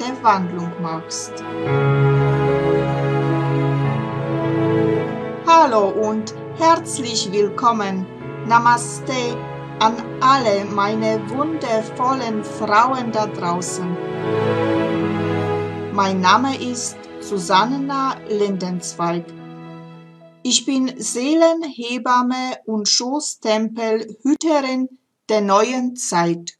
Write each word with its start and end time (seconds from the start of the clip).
der 0.00 0.22
Wandlung 0.22 0.72
machst. 0.80 1.32
Hallo 5.46 5.90
und 5.90 6.34
herzlich 6.56 7.30
willkommen. 7.30 8.06
Namaste 8.46 9.36
an 9.78 9.96
alle 10.20 10.64
meine 10.64 11.20
wundervollen 11.28 12.42
Frauen 12.42 13.12
da 13.12 13.26
draußen. 13.26 13.94
Mein 15.92 16.20
Name 16.20 16.56
ist 16.56 16.96
Susanna 17.20 18.16
Lindenzweig. 18.28 19.26
Ich 20.42 20.64
bin 20.64 20.94
Seelenhebamme 20.96 22.56
und 22.64 22.88
Schoßtempelhüterin 22.88 24.88
der 25.28 25.42
neuen 25.42 25.96
Zeit. 25.96 26.59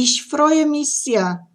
Ich 0.00 0.26
freue 0.26 0.64
mich 0.64 0.90
sehr, 0.90 1.48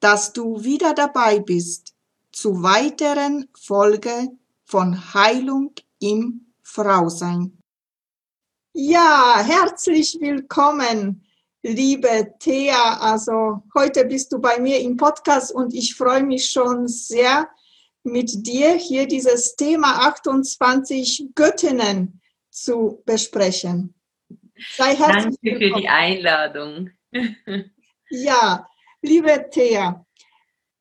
dass 0.00 0.32
du 0.32 0.64
wieder 0.64 0.94
dabei 0.94 1.40
bist 1.40 1.94
zu 2.30 2.62
weiteren 2.62 3.50
Folge 3.54 4.30
von 4.64 5.12
Heilung 5.12 5.74
im 6.00 6.54
Frausein. 6.62 7.58
Ja, 8.72 9.44
herzlich 9.44 10.16
willkommen, 10.18 11.22
liebe 11.62 12.32
Thea. 12.38 12.96
Also 12.98 13.62
heute 13.74 14.06
bist 14.06 14.32
du 14.32 14.38
bei 14.38 14.58
mir 14.58 14.80
im 14.80 14.96
Podcast 14.96 15.54
und 15.54 15.74
ich 15.74 15.94
freue 15.94 16.24
mich 16.24 16.48
schon 16.48 16.88
sehr 16.88 17.46
mit 18.04 18.46
dir 18.46 18.72
hier 18.72 19.06
dieses 19.06 19.54
Thema 19.54 20.08
28 20.08 21.26
Göttinnen 21.34 22.22
zu 22.48 23.02
besprechen. 23.04 23.92
Sei 24.78 24.96
herzlich 24.96 25.24
Danke 25.24 25.38
willkommen. 25.42 25.74
für 25.74 25.80
die 25.82 25.88
Einladung. 25.88 26.90
ja, 28.12 28.68
liebe 29.00 29.48
Thea. 29.50 30.04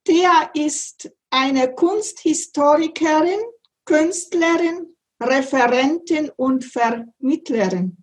Thea 0.03 0.51
ist 0.53 1.09
eine 1.29 1.73
Kunsthistorikerin, 1.73 3.39
Künstlerin, 3.85 4.95
Referentin 5.21 6.29
und 6.35 6.65
Vermittlerin. 6.65 7.97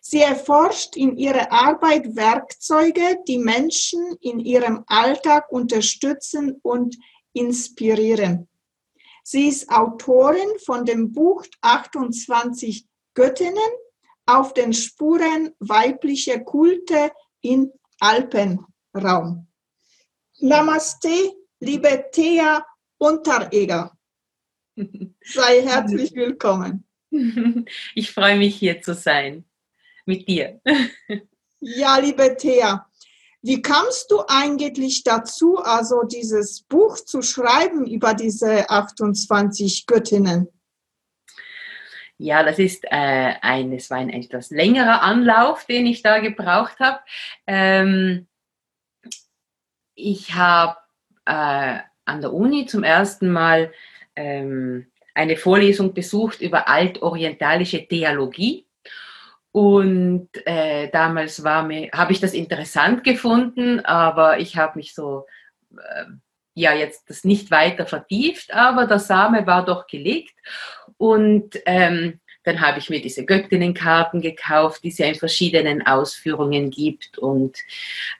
Sie 0.00 0.20
erforscht 0.20 0.96
in 0.96 1.16
ihrer 1.16 1.52
Arbeit 1.52 2.16
Werkzeuge, 2.16 3.18
die 3.28 3.38
Menschen 3.38 4.16
in 4.20 4.40
ihrem 4.40 4.84
Alltag 4.86 5.50
unterstützen 5.50 6.58
und 6.62 6.96
inspirieren. 7.32 8.48
Sie 9.22 9.48
ist 9.48 9.68
Autorin 9.68 10.58
von 10.64 10.84
dem 10.84 11.12
Buch 11.12 11.44
28 11.60 12.86
Göttinnen 13.14 13.58
auf 14.24 14.54
den 14.54 14.72
Spuren 14.72 15.52
weiblicher 15.58 16.38
Kulte 16.40 17.10
im 17.40 17.72
Alpenraum. 18.00 19.46
Namaste, 20.40 21.32
liebe 21.60 22.06
Thea 22.12 22.64
Untereger. 22.98 23.96
Sei 25.24 25.62
herzlich 25.62 26.14
willkommen. 26.14 26.84
Ich 27.94 28.10
freue 28.10 28.36
mich 28.36 28.56
hier 28.56 28.82
zu 28.82 28.94
sein 28.94 29.44
mit 30.04 30.28
dir. 30.28 30.60
Ja, 31.58 31.96
liebe 31.96 32.36
Thea, 32.36 32.86
wie 33.40 33.62
kamst 33.62 34.10
du 34.10 34.22
eigentlich 34.28 35.02
dazu, 35.02 35.56
also 35.56 36.02
dieses 36.02 36.62
Buch 36.62 36.96
zu 36.96 37.22
schreiben 37.22 37.86
über 37.86 38.12
diese 38.12 38.68
28 38.68 39.86
Göttinnen? 39.86 40.48
Ja, 42.18 42.42
das 42.42 42.58
ist 42.58 42.84
äh, 42.84 43.34
ein, 43.42 43.72
es 43.72 43.90
war 43.90 43.98
ein 43.98 44.08
etwas 44.10 44.50
längerer 44.50 45.02
Anlauf, 45.02 45.66
den 45.66 45.86
ich 45.86 46.02
da 46.02 46.18
gebraucht 46.18 46.80
habe. 46.80 47.00
Ähm, 47.46 48.26
ich 49.94 50.34
habe 50.34 50.76
äh, 51.26 51.78
an 52.06 52.20
der 52.20 52.32
Uni 52.32 52.66
zum 52.66 52.84
ersten 52.84 53.30
Mal 53.30 53.72
ähm, 54.14 54.86
eine 55.14 55.36
Vorlesung 55.36 55.92
besucht 55.92 56.40
über 56.40 56.68
altorientalische 56.68 57.86
Theologie. 57.86 58.66
Und 59.52 60.28
äh, 60.46 60.90
damals 60.90 61.42
habe 61.42 62.12
ich 62.12 62.20
das 62.20 62.34
interessant 62.34 63.04
gefunden, 63.04 63.80
aber 63.80 64.38
ich 64.38 64.56
habe 64.56 64.78
mich 64.78 64.94
so, 64.94 65.26
äh, 65.70 66.04
ja, 66.54 66.74
jetzt 66.74 67.08
das 67.08 67.24
nicht 67.24 67.50
weiter 67.50 67.86
vertieft, 67.86 68.52
aber 68.54 68.86
der 68.86 68.98
Same 68.98 69.46
war 69.46 69.64
doch 69.64 69.86
gelegt. 69.86 70.34
Und 70.98 71.60
ähm, 71.66 72.20
dann 72.46 72.60
habe 72.60 72.78
ich 72.78 72.88
mir 72.88 73.00
diese 73.00 73.24
Göttinnenkarten 73.24 74.20
gekauft, 74.20 74.84
die 74.84 74.88
es 74.88 74.98
ja 74.98 75.06
in 75.06 75.16
verschiedenen 75.16 75.84
Ausführungen 75.84 76.70
gibt. 76.70 77.18
Und 77.18 77.58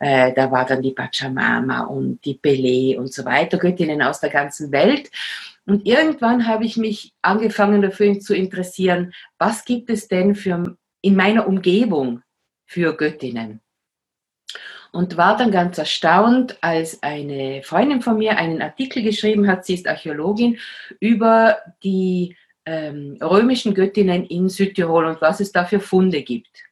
äh, 0.00 0.32
da 0.34 0.50
war 0.50 0.66
dann 0.66 0.82
die 0.82 0.90
Pachamama 0.90 1.82
und 1.82 2.24
die 2.24 2.34
Pelé 2.34 2.98
und 2.98 3.12
so 3.12 3.24
weiter, 3.24 3.56
Göttinnen 3.56 4.02
aus 4.02 4.18
der 4.20 4.30
ganzen 4.30 4.72
Welt. 4.72 5.10
Und 5.64 5.86
irgendwann 5.86 6.48
habe 6.48 6.64
ich 6.64 6.76
mich 6.76 7.12
angefangen 7.22 7.82
dafür 7.82 8.18
zu 8.18 8.34
interessieren, 8.34 9.14
was 9.38 9.64
gibt 9.64 9.90
es 9.90 10.08
denn 10.08 10.34
für 10.34 10.76
in 11.02 11.14
meiner 11.14 11.46
Umgebung 11.46 12.22
für 12.64 12.96
Göttinnen. 12.96 13.60
Und 14.90 15.16
war 15.16 15.36
dann 15.36 15.52
ganz 15.52 15.78
erstaunt, 15.78 16.58
als 16.62 17.02
eine 17.02 17.62
Freundin 17.62 18.02
von 18.02 18.18
mir 18.18 18.38
einen 18.38 18.60
Artikel 18.60 19.02
geschrieben 19.04 19.46
hat, 19.46 19.64
sie 19.64 19.74
ist 19.74 19.86
Archäologin, 19.86 20.58
über 20.98 21.58
die 21.84 22.36
ähm, 22.66 23.16
römischen 23.22 23.74
Göttinnen 23.74 24.24
in 24.26 24.48
Südtirol 24.48 25.06
und 25.06 25.20
was 25.20 25.40
es 25.40 25.52
da 25.52 25.64
für 25.64 25.80
Funde 25.80 26.22
gibt. 26.22 26.64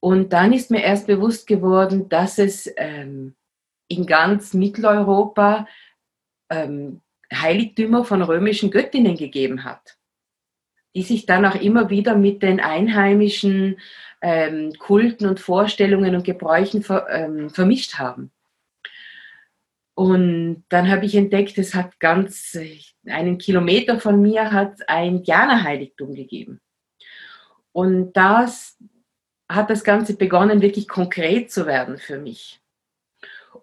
Und 0.00 0.32
dann 0.32 0.52
ist 0.52 0.70
mir 0.70 0.82
erst 0.82 1.06
bewusst 1.06 1.46
geworden, 1.46 2.08
dass 2.08 2.38
es 2.38 2.70
ähm, 2.76 3.34
in 3.88 4.04
ganz 4.06 4.52
Mitteleuropa 4.52 5.66
ähm, 6.50 7.00
Heiligtümer 7.32 8.04
von 8.04 8.22
römischen 8.22 8.70
Göttinnen 8.70 9.16
gegeben 9.16 9.64
hat 9.64 9.96
die 10.96 11.02
sich 11.02 11.26
dann 11.26 11.44
auch 11.44 11.56
immer 11.56 11.90
wieder 11.90 12.16
mit 12.16 12.42
den 12.42 12.58
einheimischen 12.58 13.78
ähm, 14.22 14.72
Kulten 14.78 15.26
und 15.26 15.38
Vorstellungen 15.38 16.14
und 16.14 16.24
Gebräuchen 16.24 16.82
ver, 16.82 17.06
ähm, 17.10 17.50
vermischt 17.50 17.98
haben. 17.98 18.32
Und 19.96 20.64
dann 20.68 20.90
habe 20.90 21.06
ich 21.06 21.14
entdeckt, 21.14 21.56
es 21.56 21.74
hat 21.74 21.98
ganz 22.00 22.54
einen 23.06 23.38
Kilometer 23.38 23.98
von 23.98 24.20
mir 24.20 24.52
hat 24.52 24.86
ein 24.90 25.16
Indianerheiligtum 25.16 26.14
gegeben. 26.14 26.60
Und 27.72 28.12
das 28.12 28.76
hat 29.48 29.70
das 29.70 29.84
Ganze 29.84 30.14
begonnen, 30.14 30.60
wirklich 30.60 30.86
konkret 30.86 31.50
zu 31.50 31.64
werden 31.64 31.96
für 31.96 32.18
mich. 32.18 32.60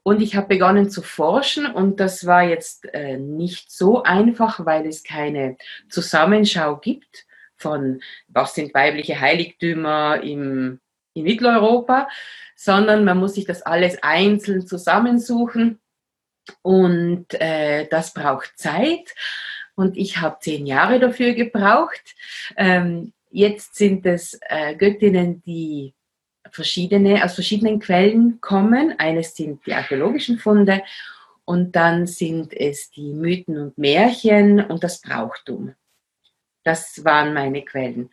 Und 0.01 0.23
ich 0.23 0.35
habe 0.35 0.47
begonnen 0.47 0.89
zu 0.89 1.03
forschen 1.03 1.67
und 1.67 1.99
das 1.99 2.25
war 2.25 2.41
jetzt 2.41 2.91
äh, 2.95 3.17
nicht 3.19 3.71
so 3.71 4.01
einfach, 4.01 4.65
weil 4.65 4.87
es 4.87 5.03
keine 5.03 5.55
Zusammenschau 5.87 6.77
gibt 6.77 7.27
von, 7.57 8.01
was 8.27 8.55
sind 8.55 8.73
weibliche 8.73 9.21
Heiligtümer 9.21 10.19
im, 10.23 10.79
in 11.13 11.25
Mitteleuropa, 11.25 12.09
sondern 12.55 13.05
man 13.05 13.19
muss 13.19 13.35
sich 13.35 13.45
das 13.45 13.61
alles 13.61 14.01
einzeln 14.01 14.65
zusammensuchen 14.65 15.79
und 16.61 17.25
äh, 17.39 17.87
das 17.89 18.13
braucht 18.13 18.57
Zeit. 18.57 19.13
Und 19.75 19.97
ich 19.97 20.17
habe 20.17 20.37
zehn 20.39 20.65
Jahre 20.65 20.99
dafür 20.99 21.33
gebraucht. 21.33 22.15
Ähm, 22.57 23.13
jetzt 23.31 23.75
sind 23.75 24.05
es 24.05 24.39
äh, 24.47 24.75
Göttinnen, 24.75 25.41
die 25.41 25.93
verschiedene, 26.51 27.23
aus 27.23 27.33
verschiedenen 27.33 27.79
Quellen 27.79 28.39
kommen. 28.39 28.93
Eines 28.99 29.35
sind 29.35 29.65
die 29.65 29.73
archäologischen 29.73 30.37
Funde 30.37 30.83
und 31.45 31.75
dann 31.75 32.07
sind 32.07 32.53
es 32.53 32.91
die 32.91 33.13
Mythen 33.13 33.57
und 33.57 33.77
Märchen 33.77 34.59
und 34.63 34.83
das 34.83 35.01
Brauchtum. 35.01 35.73
Das 36.63 37.03
waren 37.03 37.33
meine 37.33 37.63
Quellen. 37.63 38.11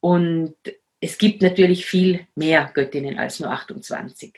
Und 0.00 0.56
es 1.00 1.16
gibt 1.16 1.40
natürlich 1.40 1.86
viel 1.86 2.26
mehr 2.34 2.70
Göttinnen 2.74 3.18
als 3.18 3.40
nur 3.40 3.50
28. 3.50 4.34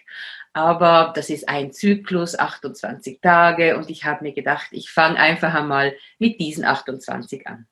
Aber 0.54 1.12
das 1.14 1.30
ist 1.30 1.48
ein 1.48 1.72
Zyklus, 1.72 2.38
28 2.38 3.20
Tage. 3.20 3.76
Und 3.76 3.88
ich 3.88 4.04
habe 4.04 4.22
mir 4.22 4.32
gedacht, 4.32 4.68
ich 4.70 4.90
fange 4.90 5.18
einfach 5.18 5.54
einmal 5.54 5.94
mit 6.18 6.40
diesen 6.40 6.64
28 6.64 7.46
an. 7.46 7.66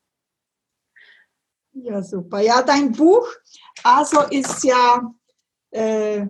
Ja, 1.72 2.02
super. 2.02 2.40
Ja, 2.40 2.62
dein 2.62 2.92
Buch 2.92 3.26
also 3.84 4.22
ist 4.22 4.64
ja, 4.64 5.12
äh, 5.70 6.26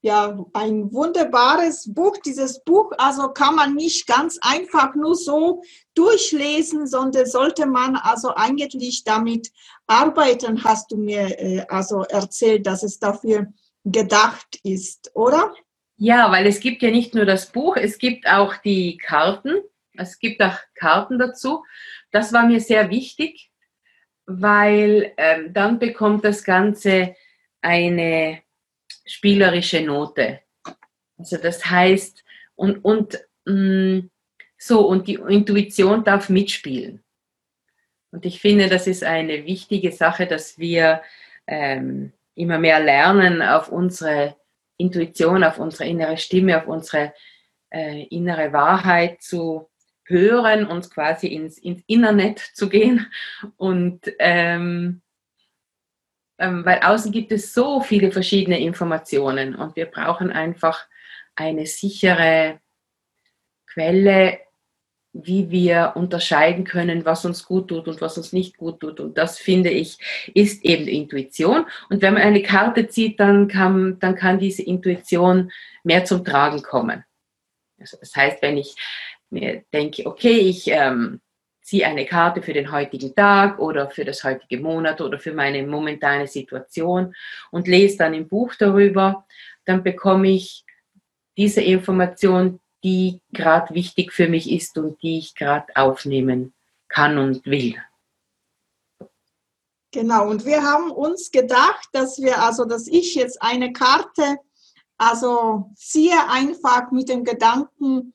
ja 0.00 0.44
ein 0.52 0.92
wunderbares 0.92 1.92
Buch. 1.92 2.16
Dieses 2.24 2.62
Buch 2.64 2.92
also 2.98 3.28
kann 3.28 3.54
man 3.54 3.74
nicht 3.74 4.06
ganz 4.06 4.38
einfach 4.42 4.94
nur 4.94 5.14
so 5.14 5.62
durchlesen, 5.94 6.86
sondern 6.86 7.26
sollte 7.26 7.66
man 7.66 7.96
also 7.96 8.34
eigentlich 8.34 9.04
damit 9.04 9.50
arbeiten, 9.86 10.62
hast 10.62 10.92
du 10.92 10.96
mir 10.96 11.40
äh, 11.40 11.64
also 11.68 12.02
erzählt, 12.02 12.66
dass 12.66 12.82
es 12.82 12.98
dafür 12.98 13.46
gedacht 13.84 14.58
ist, 14.62 15.10
oder? 15.14 15.54
Ja, 15.96 16.30
weil 16.30 16.46
es 16.46 16.60
gibt 16.60 16.82
ja 16.82 16.90
nicht 16.90 17.14
nur 17.14 17.24
das 17.24 17.50
Buch, 17.50 17.76
es 17.76 17.98
gibt 17.98 18.26
auch 18.28 18.56
die 18.56 18.98
Karten. 18.98 19.56
Es 19.96 20.18
gibt 20.18 20.40
auch 20.40 20.56
Karten 20.74 21.18
dazu. 21.18 21.64
Das 22.12 22.32
war 22.32 22.46
mir 22.46 22.60
sehr 22.60 22.88
wichtig, 22.90 23.50
weil 24.26 25.12
ähm, 25.16 25.52
dann 25.52 25.78
bekommt 25.78 26.24
das 26.24 26.44
Ganze 26.44 27.16
eine 27.60 28.42
spielerische 29.04 29.80
Note. 29.80 30.40
Also 31.16 31.36
das 31.36 31.66
heißt, 31.66 32.24
und, 32.54 32.84
und 32.84 33.18
mh, 33.44 33.54
mm, 33.54 34.10
so, 34.56 34.86
und 34.86 35.06
die 35.06 35.14
Intuition 35.14 36.04
darf 36.04 36.28
mitspielen. 36.28 37.04
Und 38.10 38.24
ich 38.24 38.40
finde, 38.40 38.68
das 38.68 38.86
ist 38.86 39.04
eine 39.04 39.44
wichtige 39.46 39.92
Sache, 39.92 40.26
dass 40.26 40.58
wir 40.58 41.02
ähm, 41.46 42.12
immer 42.38 42.58
mehr 42.58 42.80
lernen, 42.80 43.42
auf 43.42 43.68
unsere 43.68 44.36
Intuition, 44.76 45.44
auf 45.44 45.58
unsere 45.58 45.88
innere 45.88 46.16
Stimme, 46.16 46.56
auf 46.58 46.66
unsere 46.66 47.12
äh, 47.70 48.04
innere 48.04 48.52
Wahrheit 48.52 49.22
zu 49.22 49.68
hören, 50.04 50.66
uns 50.66 50.90
quasi 50.90 51.26
ins, 51.26 51.58
ins 51.58 51.82
Internet 51.86 52.38
zu 52.38 52.68
gehen. 52.68 53.06
Und 53.56 54.00
ähm, 54.18 55.02
ähm, 56.38 56.64
weil 56.64 56.80
außen 56.80 57.10
gibt 57.12 57.32
es 57.32 57.52
so 57.52 57.80
viele 57.80 58.12
verschiedene 58.12 58.60
Informationen 58.60 59.56
und 59.56 59.74
wir 59.76 59.86
brauchen 59.86 60.30
einfach 60.30 60.86
eine 61.34 61.66
sichere 61.66 62.60
Quelle, 63.66 64.38
wie 65.12 65.50
wir 65.50 65.92
unterscheiden 65.94 66.64
können, 66.64 67.04
was 67.04 67.24
uns 67.24 67.44
gut 67.44 67.68
tut 67.68 67.88
und 67.88 68.00
was 68.00 68.18
uns 68.18 68.32
nicht 68.32 68.56
gut 68.56 68.80
tut. 68.80 69.00
Und 69.00 69.16
das 69.16 69.38
finde 69.38 69.70
ich 69.70 69.98
ist 70.34 70.64
eben 70.64 70.86
Intuition. 70.86 71.66
Und 71.88 72.02
wenn 72.02 72.14
man 72.14 72.22
eine 72.22 72.42
Karte 72.42 72.88
zieht, 72.88 73.18
dann 73.18 73.48
kann, 73.48 73.98
dann 74.00 74.14
kann 74.14 74.38
diese 74.38 74.62
Intuition 74.62 75.50
mehr 75.82 76.04
zum 76.04 76.24
Tragen 76.24 76.62
kommen. 76.62 77.04
Das 77.78 77.96
heißt, 78.14 78.42
wenn 78.42 78.58
ich 78.58 78.74
mir 79.30 79.62
denke, 79.72 80.06
okay, 80.06 80.38
ich 80.38 80.68
ähm, 80.68 81.20
ziehe 81.62 81.86
eine 81.86 82.06
Karte 82.06 82.42
für 82.42 82.52
den 82.52 82.72
heutigen 82.72 83.14
Tag 83.14 83.58
oder 83.58 83.90
für 83.90 84.04
das 84.04 84.24
heutige 84.24 84.62
Monat 84.62 85.00
oder 85.00 85.18
für 85.18 85.32
meine 85.32 85.66
momentane 85.66 86.26
Situation 86.26 87.14
und 87.50 87.68
lese 87.68 87.98
dann 87.98 88.14
im 88.14 88.26
Buch 88.26 88.54
darüber, 88.58 89.26
dann 89.64 89.82
bekomme 89.82 90.30
ich 90.30 90.64
diese 91.36 91.60
Information, 91.60 92.58
die 92.84 93.20
gerade 93.32 93.74
wichtig 93.74 94.12
für 94.12 94.28
mich 94.28 94.50
ist 94.50 94.78
und 94.78 95.02
die 95.02 95.18
ich 95.18 95.34
gerade 95.34 95.66
aufnehmen 95.74 96.54
kann 96.88 97.18
und 97.18 97.44
will. 97.44 97.76
Genau, 99.90 100.28
und 100.28 100.44
wir 100.44 100.62
haben 100.62 100.90
uns 100.90 101.30
gedacht, 101.30 101.88
dass 101.92 102.18
wir, 102.18 102.42
also 102.42 102.64
dass 102.64 102.86
ich 102.86 103.14
jetzt 103.14 103.40
eine 103.40 103.72
Karte, 103.72 104.36
also 104.98 105.70
ziehe 105.76 106.28
einfach 106.28 106.90
mit 106.90 107.08
dem 107.08 107.24
Gedanken, 107.24 108.12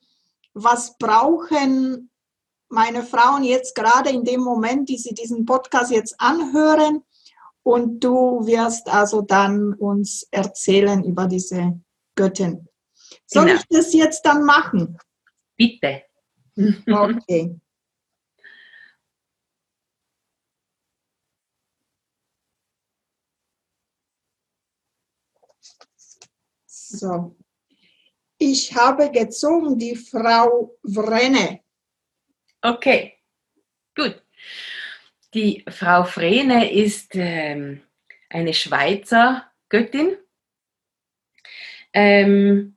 was 0.52 0.96
brauchen 0.98 2.10
meine 2.68 3.02
Frauen 3.02 3.44
jetzt 3.44 3.74
gerade 3.74 4.10
in 4.10 4.24
dem 4.24 4.40
Moment, 4.40 4.88
die 4.88 4.98
sie 4.98 5.14
diesen 5.14 5.44
Podcast 5.44 5.90
jetzt 5.90 6.14
anhören. 6.18 7.02
Und 7.62 8.00
du 8.00 8.46
wirst 8.46 8.88
also 8.88 9.22
dann 9.22 9.72
uns 9.74 10.26
erzählen 10.30 11.02
über 11.02 11.26
diese 11.26 11.80
Göttin. 12.14 12.68
Soll 13.26 13.46
genau. 13.46 13.58
ich 13.58 13.66
das 13.68 13.92
jetzt 13.92 14.22
dann 14.22 14.44
machen? 14.44 14.98
Bitte. 15.56 16.02
Okay. 16.86 17.60
So. 26.66 27.36
Ich 28.38 28.74
habe 28.74 29.10
gezogen 29.10 29.78
die 29.78 29.96
Frau 29.96 30.76
Vrenne. 30.84 31.60
Okay, 32.62 33.18
gut. 33.96 34.22
Die 35.34 35.64
Frau 35.68 36.04
Vrene 36.04 36.70
ist 36.72 37.14
ähm, 37.14 37.82
eine 38.30 38.54
Schweizer 38.54 39.50
Göttin. 39.68 40.16
Ähm, 41.92 42.73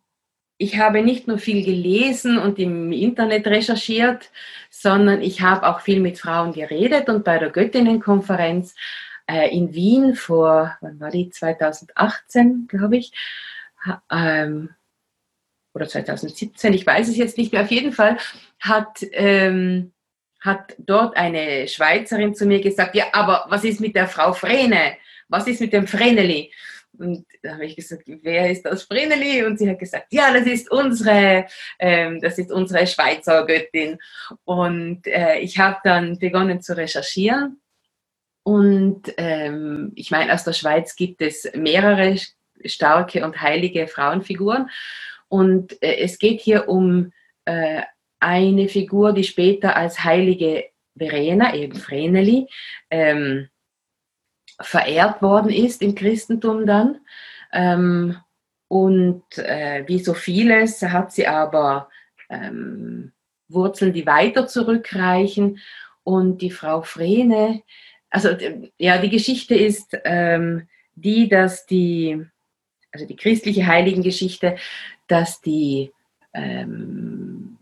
ich 0.57 0.79
habe 0.79 1.03
nicht 1.03 1.27
nur 1.27 1.37
viel 1.37 1.63
gelesen 1.63 2.37
und 2.37 2.57
im 2.59 2.91
Internet 2.91 3.45
recherchiert, 3.47 4.31
sondern 4.69 5.21
ich 5.21 5.41
habe 5.41 5.67
auch 5.67 5.81
viel 5.81 5.99
mit 5.99 6.17
Frauen 6.19 6.53
geredet 6.53 7.09
und 7.09 7.23
bei 7.23 7.37
der 7.37 7.51
Göttinnenkonferenz 7.51 8.75
äh, 9.27 9.55
in 9.55 9.73
Wien 9.73 10.15
vor, 10.15 10.75
wann 10.81 10.99
war 10.99 11.11
die, 11.11 11.29
2018, 11.29 12.67
glaube 12.67 12.97
ich, 12.97 13.11
ähm, 14.11 14.69
oder 15.73 15.87
2017, 15.87 16.73
ich 16.73 16.85
weiß 16.85 17.07
es 17.07 17.17
jetzt 17.17 17.37
nicht 17.37 17.53
mehr, 17.53 17.61
auf 17.61 17.71
jeden 17.71 17.93
Fall 17.93 18.17
hat, 18.59 19.05
ähm, 19.11 19.93
hat 20.39 20.75
dort 20.79 21.15
eine 21.15 21.67
Schweizerin 21.67 22.33
zu 22.33 22.47
mir 22.47 22.61
gesagt, 22.61 22.95
ja, 22.95 23.05
aber 23.13 23.45
was 23.49 23.63
ist 23.63 23.79
mit 23.79 23.95
der 23.95 24.07
Frau 24.07 24.33
Vrene? 24.33 24.97
Was 25.29 25.45
ist 25.45 25.61
mit 25.61 25.73
dem 25.73 25.87
Vreneli? 25.87 26.51
Und 26.99 27.25
da 27.43 27.53
habe 27.53 27.65
ich 27.65 27.75
gesagt, 27.75 28.03
wer 28.05 28.49
ist 28.49 28.63
das 28.63 28.83
Vreneli? 28.83 29.43
Und 29.45 29.59
sie 29.59 29.69
hat 29.69 29.79
gesagt, 29.79 30.07
ja, 30.11 30.33
das 30.33 30.45
ist 30.45 30.71
unsere, 30.71 31.45
ähm, 31.79 32.19
das 32.21 32.37
ist 32.37 32.51
unsere 32.51 32.87
Schweizer 32.87 33.45
Göttin. 33.45 33.97
Und 34.45 35.07
äh, 35.07 35.39
ich 35.39 35.59
habe 35.59 35.77
dann 35.83 36.17
begonnen 36.19 36.61
zu 36.61 36.75
recherchieren. 36.75 37.61
Und 38.43 39.13
ähm, 39.17 39.91
ich 39.95 40.11
meine, 40.11 40.33
aus 40.33 40.43
der 40.43 40.53
Schweiz 40.53 40.95
gibt 40.95 41.21
es 41.21 41.51
mehrere 41.53 42.17
starke 42.65 43.25
und 43.25 43.41
heilige 43.41 43.87
Frauenfiguren. 43.87 44.69
Und 45.27 45.81
äh, 45.83 45.97
es 45.97 46.17
geht 46.17 46.41
hier 46.41 46.69
um 46.69 47.11
äh, 47.45 47.81
eine 48.19 48.69
Figur, 48.69 49.13
die 49.13 49.23
später 49.23 49.75
als 49.75 50.03
heilige 50.03 50.65
Verena, 50.97 51.53
eben 51.55 51.75
Vreneli, 51.75 52.47
ähm, 52.89 53.49
verehrt 54.59 55.21
worden 55.21 55.51
ist 55.51 55.81
im 55.81 55.95
Christentum 55.95 56.65
dann. 56.65 56.99
Ähm, 57.53 58.17
und 58.67 59.23
äh, 59.37 59.83
wie 59.87 59.99
so 59.99 60.13
vieles 60.13 60.81
hat 60.81 61.11
sie 61.11 61.27
aber 61.27 61.89
ähm, 62.29 63.13
Wurzeln, 63.47 63.93
die 63.93 64.05
weiter 64.05 64.47
zurückreichen. 64.47 65.59
Und 66.03 66.41
die 66.41 66.51
Frau 66.51 66.81
Vrene, 66.81 67.63
also 68.09 68.29
ja, 68.77 68.97
die 68.97 69.09
Geschichte 69.09 69.55
ist 69.55 69.97
ähm, 70.05 70.67
die, 70.95 71.27
dass 71.27 71.65
die, 71.65 72.25
also 72.91 73.05
die 73.05 73.15
christliche 73.15 73.67
Heiligengeschichte, 73.67 74.57
dass 75.07 75.41
die 75.41 75.91
ähm, 76.33 77.57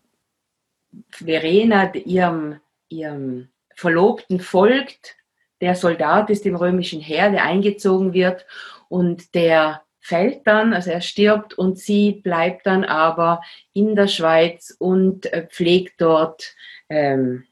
Verena 1.10 1.94
ihrem, 1.94 2.60
ihrem 2.90 3.50
Verlobten 3.76 4.40
folgt, 4.40 5.18
der 5.62 5.76
Soldat 5.76 6.30
ist 6.30 6.46
im 6.46 6.56
römischen 6.56 7.02
Heer, 7.02 7.32
der 7.32 7.44
eingezogen 7.44 8.14
wird 8.14 8.46
und 8.90 9.34
der 9.36 9.82
fällt 10.00 10.46
dann, 10.46 10.74
also 10.74 10.92
er 10.92 11.02
stirbt 11.02 11.56
und 11.56 11.80
sie 11.80 12.12
bleibt 12.24 12.68
dann 12.68 12.84
aber 12.84 13.42
in 13.74 13.96
der 13.96 14.08
Schweiz 14.08 14.76
und 14.78 15.26
äh, 15.34 15.48
pflegt 15.48 16.00
dort 16.00 16.54
ähm, 16.90 17.46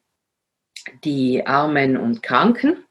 die 1.03 1.47
Armen 1.47 1.97
und 1.97 2.21
Kranken. 2.21 2.85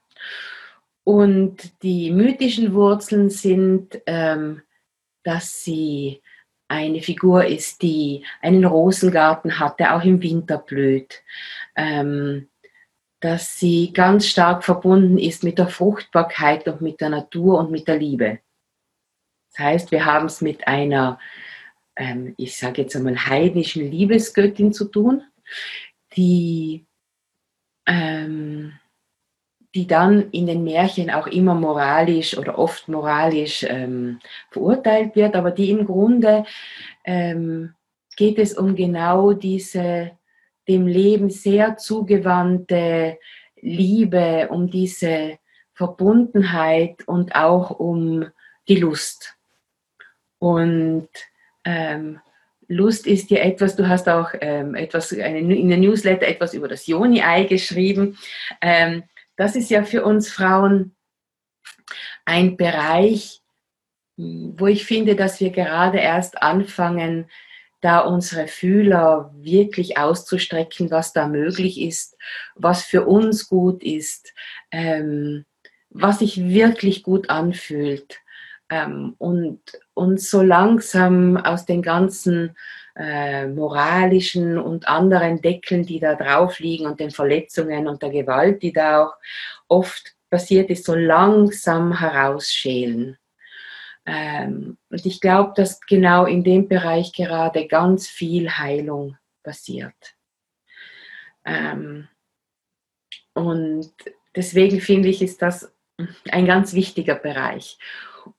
Und 1.05 1.83
die 1.83 2.11
mythischen 2.11 2.75
Wurzeln 2.75 3.31
sind, 3.31 4.01
ähm, 4.07 4.63
dass 5.23 5.63
sie 5.63 6.23
eine 6.69 7.03
Figur 7.03 7.45
ist, 7.45 7.83
die 7.83 8.25
einen 8.41 8.65
Rosengarten 8.65 9.59
hat, 9.59 9.79
der 9.79 9.95
auch 9.95 10.05
im 10.05 10.23
Winter 10.23 10.59
blüht. 10.59 11.23
Ähm, 11.77 12.49
dass 13.23 13.57
sie 13.57 13.93
ganz 13.93 14.27
stark 14.27 14.65
verbunden 14.65 15.17
ist 15.17 15.45
mit 15.45 15.57
der 15.57 15.69
Fruchtbarkeit 15.69 16.67
und 16.67 16.81
mit 16.81 17.01
der 17.01 17.09
Natur 17.09 17.61
und 17.61 17.71
mit 17.71 17.87
der 17.87 17.97
Liebe. 17.97 18.41
Das 19.53 19.65
heißt, 19.65 19.93
wir 19.93 20.05
haben 20.05 20.27
es 20.27 20.41
mit 20.41 20.67
einer, 20.67 21.21
ähm, 21.95 22.35
ich 22.37 22.57
sage 22.57 22.83
jetzt 22.83 22.97
einmal, 22.97 23.17
heidnischen 23.17 23.89
Liebesgöttin 23.89 24.73
zu 24.73 24.87
tun, 24.87 25.23
die, 26.17 26.85
ähm, 27.87 28.73
die 29.73 29.87
dann 29.87 30.33
in 30.33 30.49
den 30.49 30.65
Märchen 30.65 31.09
auch 31.09 31.29
immer 31.29 31.55
moralisch 31.55 32.37
oder 32.37 32.59
oft 32.59 32.89
moralisch 32.89 33.65
ähm, 33.69 34.19
verurteilt 34.51 35.15
wird, 35.15 35.37
aber 35.37 35.53
die 35.53 35.71
im 35.71 35.87
Grunde 35.87 36.45
ähm, 37.05 37.75
geht 38.17 38.41
es 38.41 38.59
um 38.59 38.75
genau 38.75 39.33
diese 39.33 40.11
dem 40.69 40.87
Leben 40.87 41.31
sehr 41.31 41.77
zugewandte 41.77 43.19
Liebe, 43.61 44.49
um 44.51 44.71
diese 44.71 45.39
Verbundenheit 45.75 47.07
und 47.07 47.35
auch 47.35 47.71
um 47.71 48.27
die 48.69 48.77
Lust. 48.77 49.37
Und 50.39 51.09
ähm, 51.65 52.21
Lust 52.69 53.07
ist 53.07 53.31
ja 53.31 53.39
etwas, 53.39 53.77
du 53.77 53.89
hast 53.89 54.09
auch 54.09 54.31
ähm, 54.41 54.75
etwas 54.75 55.13
in 55.13 55.69
der 55.69 55.79
Newsletter 55.79 56.27
etwas 56.27 56.55
über 56.55 56.69
das 56.69 56.87
Joni-Ei 56.87 57.45
geschrieben. 57.45 58.19
Ähm, 58.61 59.05
das 59.37 59.57
ist 59.57 59.71
ja 59.71 59.83
für 59.83 60.05
uns 60.05 60.31
Frauen 60.31 60.95
ein 62.25 62.57
Bereich, 62.57 63.43
wo 64.17 64.67
ich 64.67 64.85
finde, 64.85 65.17
dass 65.17 65.41
wir 65.41 65.51
gerade 65.51 65.99
erst 65.99 66.43
anfangen, 66.43 67.29
da 67.83 68.01
unsere 68.01 68.47
Fühler 68.47 69.35
wirklich 69.35 69.99
auszustrecken, 69.99 70.91
was 70.91 71.13
da 71.13 71.29
möglich 71.29 71.81
ist, 71.81 72.17
was 72.55 72.85
für 72.85 73.05
uns 73.05 73.49
gut 73.49 73.83
ist, 73.83 74.33
ähm, 74.71 75.45
was 75.91 76.21
sich 76.21 76.43
wirklich 76.43 77.03
gut 77.03 77.29
anfühlt 77.29 78.21
ähm, 78.71 79.15
und 79.19 79.61
uns 79.95 80.31
so 80.31 80.43
langsam 80.43 81.37
aus 81.37 81.67
den 81.67 81.83
ganzen 81.83 82.57
äh, 82.97 83.49
moralischen 83.49 84.59
und 84.59 84.87
anderen 84.87 85.43
Deckeln, 85.43 85.85
die 85.85 85.99
da 85.99 86.15
drauf 86.15 86.61
liegen 86.61 86.87
und 86.87 87.01
den 87.01 87.11
Verletzungen 87.11 87.89
und 87.89 88.01
der 88.01 88.11
Gewalt, 88.11 88.63
die 88.63 88.73
da 88.73 89.05
auch 89.05 89.15
oft 89.69 90.15
passiert 90.31 90.71
ist, 90.71 90.85
so 90.85 90.95
langsam 90.95 91.99
herausschälen. 91.99 93.19
Ähm, 94.05 94.79
und 94.91 95.07
ich 95.07 95.21
glaube, 95.21 95.53
dass 95.55 95.81
genau 95.81 96.25
in 96.25 96.43
dem 96.43 96.69
Bereich 96.69 97.13
gerade 97.13 97.67
ganz 97.69 98.09
viel 98.09 98.51
Heilung 98.51 99.17
passiert. 99.43 100.17
Ähm, 101.45 102.09
und 103.35 103.93
deswegen 104.35 104.81
finde 104.81 105.09
ich, 105.09 105.23
ist 105.23 105.43
das 105.43 105.73
ein 106.31 106.47
ganz 106.47 106.75
wichtiger 106.75 107.15
Bereich. 107.15 107.79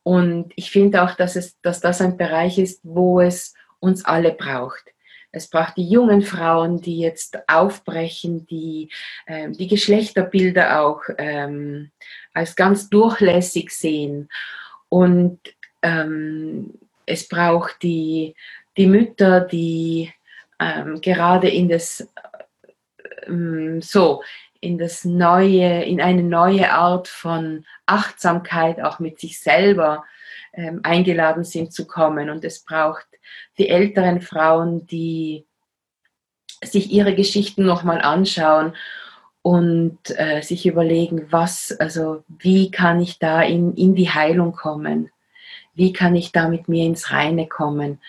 Und 0.03 0.53
ich 0.55 0.71
finde 0.71 1.03
auch, 1.03 1.15
dass, 1.15 1.35
es, 1.35 1.59
dass 1.61 1.79
das 1.79 2.01
ein 2.01 2.17
Bereich 2.17 2.57
ist, 2.57 2.81
wo 2.83 3.19
es 3.19 3.53
uns 3.79 4.05
alle 4.05 4.31
braucht. 4.31 4.93
Es 5.35 5.49
braucht 5.49 5.77
die 5.77 5.89
jungen 5.89 6.21
Frauen, 6.21 6.79
die 6.79 6.99
jetzt 6.99 7.39
aufbrechen, 7.49 8.45
die 8.45 8.91
äh, 9.25 9.49
die 9.49 9.67
Geschlechterbilder 9.67 10.81
auch 10.81 11.01
ähm, 11.17 11.91
als 12.33 12.55
ganz 12.55 12.87
durchlässig 12.89 13.71
sehen 13.71 14.29
und 14.93 15.39
ähm, 15.81 16.71
es 17.07 17.27
braucht 17.27 17.81
die, 17.81 18.35
die 18.77 18.85
Mütter, 18.85 19.41
die 19.41 20.13
ähm, 20.59 21.01
gerade 21.01 21.49
in 21.49 21.67
das 21.67 22.07
ähm, 23.25 23.81
so 23.81 24.21
in 24.59 24.77
das 24.77 25.03
neue, 25.03 25.83
in 25.83 25.99
eine 25.99 26.21
neue 26.21 26.71
Art 26.71 27.07
von 27.07 27.65
Achtsamkeit 27.87 28.81
auch 28.81 28.99
mit 28.99 29.19
sich 29.19 29.39
selber 29.39 30.05
ähm, 30.53 30.81
eingeladen 30.83 31.43
sind 31.43 31.73
zu 31.73 31.87
kommen. 31.87 32.29
Und 32.29 32.45
es 32.45 32.63
braucht 32.63 33.07
die 33.57 33.69
älteren 33.69 34.21
Frauen, 34.21 34.85
die 34.85 35.47
sich 36.63 36.91
ihre 36.91 37.15
Geschichten 37.15 37.65
nochmal 37.65 37.99
anschauen 37.99 38.75
und 39.43 39.99
äh, 40.17 40.41
sich 40.41 40.65
überlegen, 40.65 41.31
was, 41.31 41.71
also 41.79 42.23
wie 42.27 42.71
kann 42.71 42.99
ich 42.99 43.19
da 43.19 43.41
in, 43.43 43.75
in 43.75 43.93
die 43.93 44.09
Heilung 44.09 44.53
kommen? 44.53 45.11
Wie 45.75 45.93
kann 45.93 46.15
ich 46.15 46.31
da 46.31 46.47
mit 46.47 46.67
mir 46.67 46.85
ins 46.85 47.11
Reine 47.11 47.47
kommen, 47.47 47.99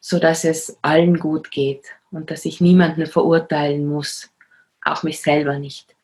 so 0.00 0.18
dass 0.18 0.44
es 0.44 0.78
allen 0.82 1.18
gut 1.18 1.50
geht 1.50 1.84
und 2.10 2.30
dass 2.30 2.44
ich 2.44 2.60
niemanden 2.60 3.06
verurteilen 3.06 3.86
muss, 3.86 4.30
auch 4.82 5.02
mich 5.02 5.20
selber 5.20 5.58
nicht. 5.58 5.96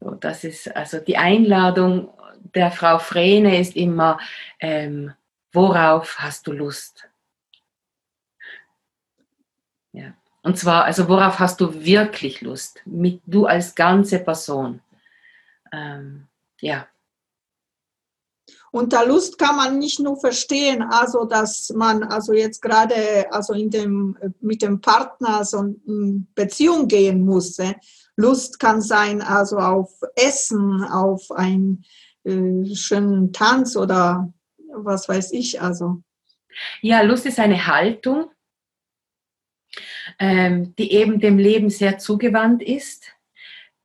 So, 0.00 0.12
das 0.12 0.44
ist 0.44 0.74
also 0.74 0.98
die 0.98 1.18
Einladung 1.18 2.08
der 2.54 2.70
Frau 2.70 2.98
Frene 2.98 3.60
ist 3.60 3.76
immer, 3.76 4.18
ähm, 4.58 5.12
worauf 5.52 6.18
hast 6.18 6.46
du 6.46 6.52
Lust? 6.52 7.08
Ja. 9.92 10.14
Und 10.42 10.58
zwar, 10.58 10.84
also 10.84 11.08
worauf 11.08 11.38
hast 11.38 11.60
du 11.60 11.84
wirklich 11.84 12.40
Lust? 12.40 12.80
Mit, 12.86 13.20
du 13.26 13.46
als 13.46 13.74
ganze 13.74 14.18
Person. 14.18 14.80
Ähm, 15.72 16.28
ja. 16.60 16.86
Unter 18.72 19.04
Lust 19.04 19.36
kann 19.38 19.56
man 19.56 19.78
nicht 19.78 19.98
nur 19.98 20.16
verstehen, 20.16 20.82
also 20.82 21.24
dass 21.24 21.70
man 21.70 22.04
also 22.04 22.32
jetzt 22.32 22.62
gerade 22.62 23.26
also 23.32 23.52
in 23.52 23.68
dem 23.68 24.16
mit 24.40 24.62
dem 24.62 24.80
Partner 24.80 25.44
so 25.44 25.58
in 25.58 26.28
Beziehung 26.34 26.86
gehen 26.86 27.24
muss. 27.24 27.58
Lust 28.14 28.60
kann 28.60 28.80
sein 28.80 29.22
also 29.22 29.58
auf 29.58 29.90
Essen, 30.14 30.84
auf 30.84 31.32
einen 31.32 31.84
äh, 32.22 32.74
schönen 32.74 33.32
Tanz 33.32 33.76
oder 33.76 34.32
was 34.72 35.08
weiß 35.08 35.32
ich 35.32 35.60
also. 35.60 36.02
Ja, 36.80 37.02
Lust 37.02 37.26
ist 37.26 37.40
eine 37.40 37.66
Haltung, 37.66 38.30
ähm, 40.18 40.74
die 40.76 40.92
eben 40.92 41.20
dem 41.20 41.38
Leben 41.38 41.70
sehr 41.70 41.98
zugewandt 41.98 42.62
ist, 42.62 43.12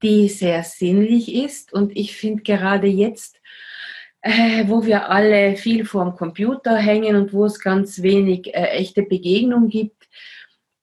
die 0.02 0.30
sehr 0.30 0.64
sinnlich 0.64 1.34
ist. 1.34 1.74
Und 1.74 1.96
ich 1.96 2.16
finde 2.16 2.44
gerade 2.44 2.88
jetzt, 2.88 3.42
äh, 4.22 4.68
wo 4.68 4.86
wir 4.86 5.10
alle 5.10 5.56
viel 5.56 5.86
vor 5.86 6.06
dem 6.06 6.16
Computer 6.16 6.78
hängen 6.78 7.16
und 7.16 7.34
wo 7.34 7.46
es 7.46 7.60
ganz 7.60 8.02
wenig 8.02 8.54
äh, 8.54 8.70
echte 8.70 9.04
Begegnung 9.04 9.70
gibt, 9.70 10.08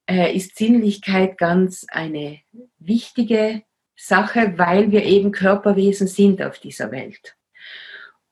äh, 0.09 0.35
ist 0.35 0.57
Sinnlichkeit 0.57 1.39
ganz 1.39 1.87
eine 1.89 2.41
wichtige 2.79 3.63
Sache, 3.97 4.55
weil 4.57 4.91
wir 4.91 5.05
eben 5.05 5.33
Körperwesen 5.33 6.07
sind 6.07 6.43
auf 6.43 6.59
dieser 6.59 6.91
Welt. 6.91 7.37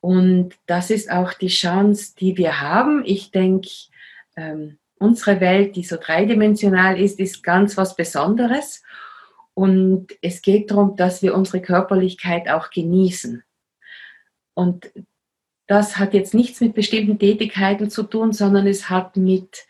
Und 0.01 0.55
das 0.67 0.91
ist 0.91 1.11
auch 1.11 1.35
die 1.35 1.49
Chance, 1.49 2.15
die 2.19 2.37
wir 2.37 2.61
haben. 2.61 3.05
Ich 3.05 3.31
denke, 3.31 3.69
ähm, 4.37 4.79
unsere 5.01 5.41
Welt, 5.41 5.77
die 5.77 5.83
so 5.83 5.97
dreidimensional 5.97 7.01
ist, 7.01 7.19
ist 7.19 7.43
ganz 7.43 7.77
was 7.77 7.97
Besonderes. 7.97 8.83
Und 9.55 10.09
es 10.23 10.43
geht 10.43 10.71
darum, 10.71 10.95
dass 10.95 11.23
wir 11.23 11.35
unsere 11.35 11.61
Körperlichkeit 11.61 12.49
auch 12.49 12.71
genießen. 12.71 13.43
Und 14.55 14.93
das 15.67 15.99
hat 15.99 16.15
jetzt 16.15 16.35
nichts 16.35 16.61
mit 16.61 16.75
bestimmten 16.75 17.19
Tätigkeiten 17.19 17.91
zu 17.91 18.03
tun, 18.03 18.33
sondern 18.33 18.67
es 18.67 18.91
hat 18.91 19.17
mit, 19.17 19.67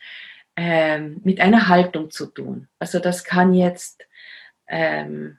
ähm, 0.57 1.21
mit 1.25 1.41
einer 1.41 1.69
Haltung 1.69 2.11
zu 2.11 2.27
tun. 2.27 2.69
Also 2.79 2.99
das 2.99 3.23
kann 3.23 3.55
jetzt, 3.55 4.07
ähm, 4.67 5.39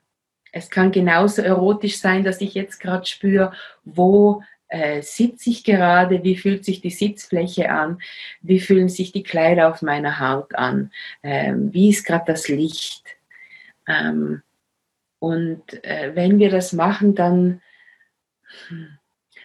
es 0.53 0.69
kann 0.69 0.91
genauso 0.91 1.41
erotisch 1.41 1.99
sein, 1.99 2.23
dass 2.23 2.41
ich 2.41 2.53
jetzt 2.53 2.79
gerade 2.79 3.05
spüre, 3.05 3.53
wo 3.83 4.43
äh, 4.71 5.01
sitze 5.01 5.49
ich 5.49 5.63
gerade, 5.65 6.23
wie 6.23 6.37
fühlt 6.37 6.63
sich 6.63 6.79
die 6.79 6.91
Sitzfläche 6.91 7.69
an, 7.69 8.01
wie 8.41 8.61
fühlen 8.61 8.87
sich 8.87 9.11
die 9.11 9.23
Kleider 9.23 9.69
auf 9.69 9.81
meiner 9.81 10.19
Haut 10.19 10.55
an, 10.55 10.91
ähm, 11.23 11.73
wie 11.73 11.89
ist 11.89 12.05
gerade 12.05 12.23
das 12.27 12.47
Licht. 12.47 13.05
Ähm, 13.85 14.41
und 15.19 15.83
äh, 15.83 16.15
wenn 16.15 16.39
wir 16.39 16.49
das 16.49 16.71
machen, 16.71 17.15
dann, 17.15 17.61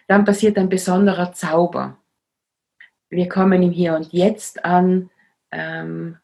dann 0.07 0.23
passiert 0.23 0.57
ein 0.57 0.69
besonderer 0.69 1.33
Zauber. 1.33 1.97
Wir 3.09 3.27
kommen 3.27 3.61
im 3.61 3.71
Hier 3.71 3.95
und 3.95 4.13
Jetzt 4.13 4.63
an 4.63 5.09
ähm, 5.51 6.17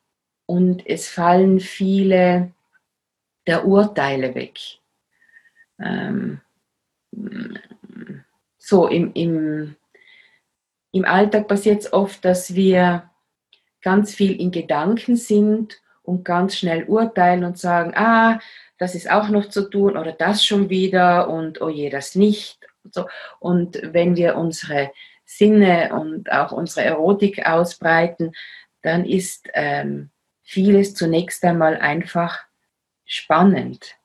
und 0.46 0.88
es 0.88 1.10
fallen 1.10 1.60
viele 1.60 2.52
der 3.48 3.66
Urteile 3.66 4.34
weg. 4.34 4.60
So 8.66 8.88
im, 8.88 9.12
im, 9.14 9.76
im 10.94 11.04
Alltag 11.04 11.50
passiert 11.50 11.82
es 11.82 11.92
oft, 11.92 12.24
dass 12.24 12.56
wir 12.56 13.10
ganz 13.82 14.16
viel 14.16 14.40
in 14.40 14.52
Gedanken 14.52 15.18
sind 15.18 15.82
und 16.02 16.24
ganz 16.24 16.56
schnell 16.56 16.86
urteilen 16.86 17.44
und 17.44 17.58
sagen, 17.58 17.92
ah, 17.94 18.40
das 18.78 18.96
ist 18.96 19.12
auch 19.12 19.28
noch 19.28 19.50
zu 19.50 19.70
tun 19.70 19.98
oder 19.98 20.14
das 20.14 20.46
schon 20.46 20.70
wieder 20.70 21.28
und 21.28 21.60
oh 21.60 21.68
je, 21.68 21.90
das 21.90 22.16
nicht. 22.16 22.58
Und, 22.86 22.94
so. 22.94 23.06
und 23.42 23.82
wenn 23.84 24.16
wir 24.16 24.38
unsere 24.38 24.92
Sinne 25.26 25.94
und 25.94 26.32
auch 26.32 26.54
unsere 26.54 26.86
Erotik 26.86 27.46
ausbreiten, 27.46 28.32
dann 28.82 29.04
ist 29.04 29.50
ähm, 29.56 30.10
vieles 30.42 30.96
zunächst 30.96 31.44
einmal 31.44 31.76
einfach 31.76 32.40
spannend. 33.04 33.98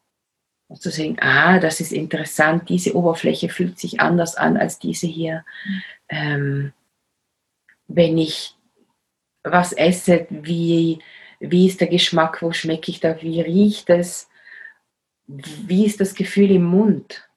Und 0.68 0.82
zu 0.82 0.90
sehen, 0.90 1.16
ah, 1.20 1.58
das 1.58 1.80
ist 1.80 1.92
interessant, 1.92 2.68
diese 2.68 2.94
Oberfläche 2.94 3.48
fühlt 3.48 3.78
sich 3.78 4.00
anders 4.00 4.36
an 4.36 4.58
als 4.58 4.78
diese 4.78 5.06
hier. 5.06 5.44
Ähm, 6.08 6.72
wenn 7.86 8.18
ich 8.18 8.54
was 9.42 9.72
esse, 9.72 10.26
wie, 10.28 10.98
wie 11.40 11.66
ist 11.66 11.80
der 11.80 11.88
Geschmack, 11.88 12.42
wo 12.42 12.52
schmecke 12.52 12.90
ich 12.90 13.00
da, 13.00 13.20
wie 13.22 13.40
riecht 13.40 13.88
es, 13.88 14.28
wie 15.26 15.86
ist 15.86 16.00
das 16.00 16.14
Gefühl 16.14 16.50
im 16.50 16.64
Mund. 16.64 17.28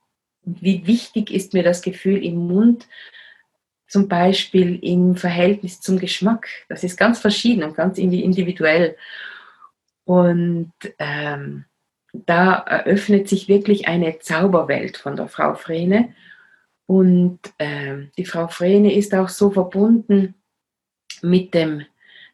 Wie 0.43 0.85
wichtig 0.87 1.31
ist 1.31 1.53
mir 1.53 1.63
das 1.63 1.81
Gefühl 1.81 2.23
im 2.23 2.47
Mund, 2.47 2.87
zum 3.87 4.07
Beispiel 4.07 4.79
im 4.81 5.15
Verhältnis 5.15 5.81
zum 5.81 5.99
Geschmack. 5.99 6.47
Das 6.69 6.83
ist 6.83 6.97
ganz 6.97 7.19
verschieden 7.19 7.63
und 7.63 7.75
ganz 7.75 7.97
individuell. 7.97 8.97
Und 10.05 10.71
ähm, 10.97 11.65
da 12.13 12.55
eröffnet 12.55 13.29
sich 13.29 13.47
wirklich 13.47 13.87
eine 13.87 14.19
Zauberwelt 14.19 14.97
von 14.97 15.15
der 15.15 15.27
Frau 15.27 15.55
Frene. 15.55 16.13
Und 16.85 17.39
ähm, 17.57 18.11
die 18.17 18.25
Frau 18.25 18.47
Frene 18.47 18.93
ist 18.93 19.13
auch 19.13 19.29
so 19.29 19.51
verbunden 19.51 20.35
mit 21.21 21.53
dem, 21.53 21.85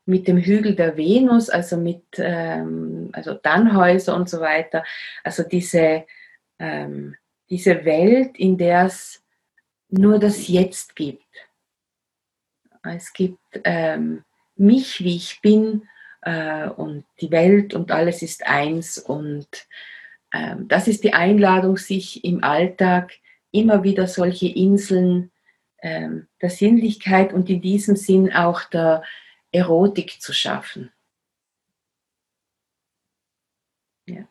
mit 0.06 0.28
dem 0.28 0.38
Hügel 0.38 0.76
der 0.76 0.98
Venus, 0.98 1.50
also 1.50 1.78
mit 1.78 2.04
ähm, 2.18 3.10
also 3.14 3.36
Dannhäuser 3.36 4.16
und 4.16 4.30
so 4.30 4.40
weiter. 4.40 4.84
Also 5.24 5.44
diese, 5.44 6.06
ähm, 6.58 7.16
diese 7.50 7.86
Welt, 7.86 8.38
in 8.38 8.58
der 8.58 8.86
es 8.86 9.24
nur 9.90 10.20
das 10.20 10.48
Jetzt 10.48 10.96
gibt. 10.96 11.24
Es 12.84 13.14
gibt 13.14 13.40
ähm, 13.64 14.24
mich, 14.56 15.04
wie 15.04 15.18
ich 15.18 15.40
bin, 15.42 15.88
äh, 16.28 16.68
und 16.68 17.06
die 17.22 17.32
Welt 17.32 17.74
und 17.74 17.90
alles 17.90 18.22
ist 18.22 18.46
eins. 18.46 18.98
Und 18.98 19.48
ähm, 20.34 20.68
das 20.68 20.90
ist 20.90 21.06
die 21.06 21.14
Einladung, 21.14 21.78
sich 21.78 22.26
im 22.26 22.44
Alltag 22.44 23.14
immer 23.52 23.84
wieder 23.84 24.08
solche 24.08 24.50
Inseln 24.50 25.32
ähm, 25.82 26.28
der 26.42 26.50
Sinnlichkeit 26.50 27.32
und 27.32 27.50
in 27.50 27.62
diesem 27.62 27.96
Sinn 27.96 28.34
auch 28.34 28.66
der 28.66 29.04
Erotik 29.54 30.22
zu 30.22 30.34
schaffen. 30.34 30.92
Ja. 34.06 34.28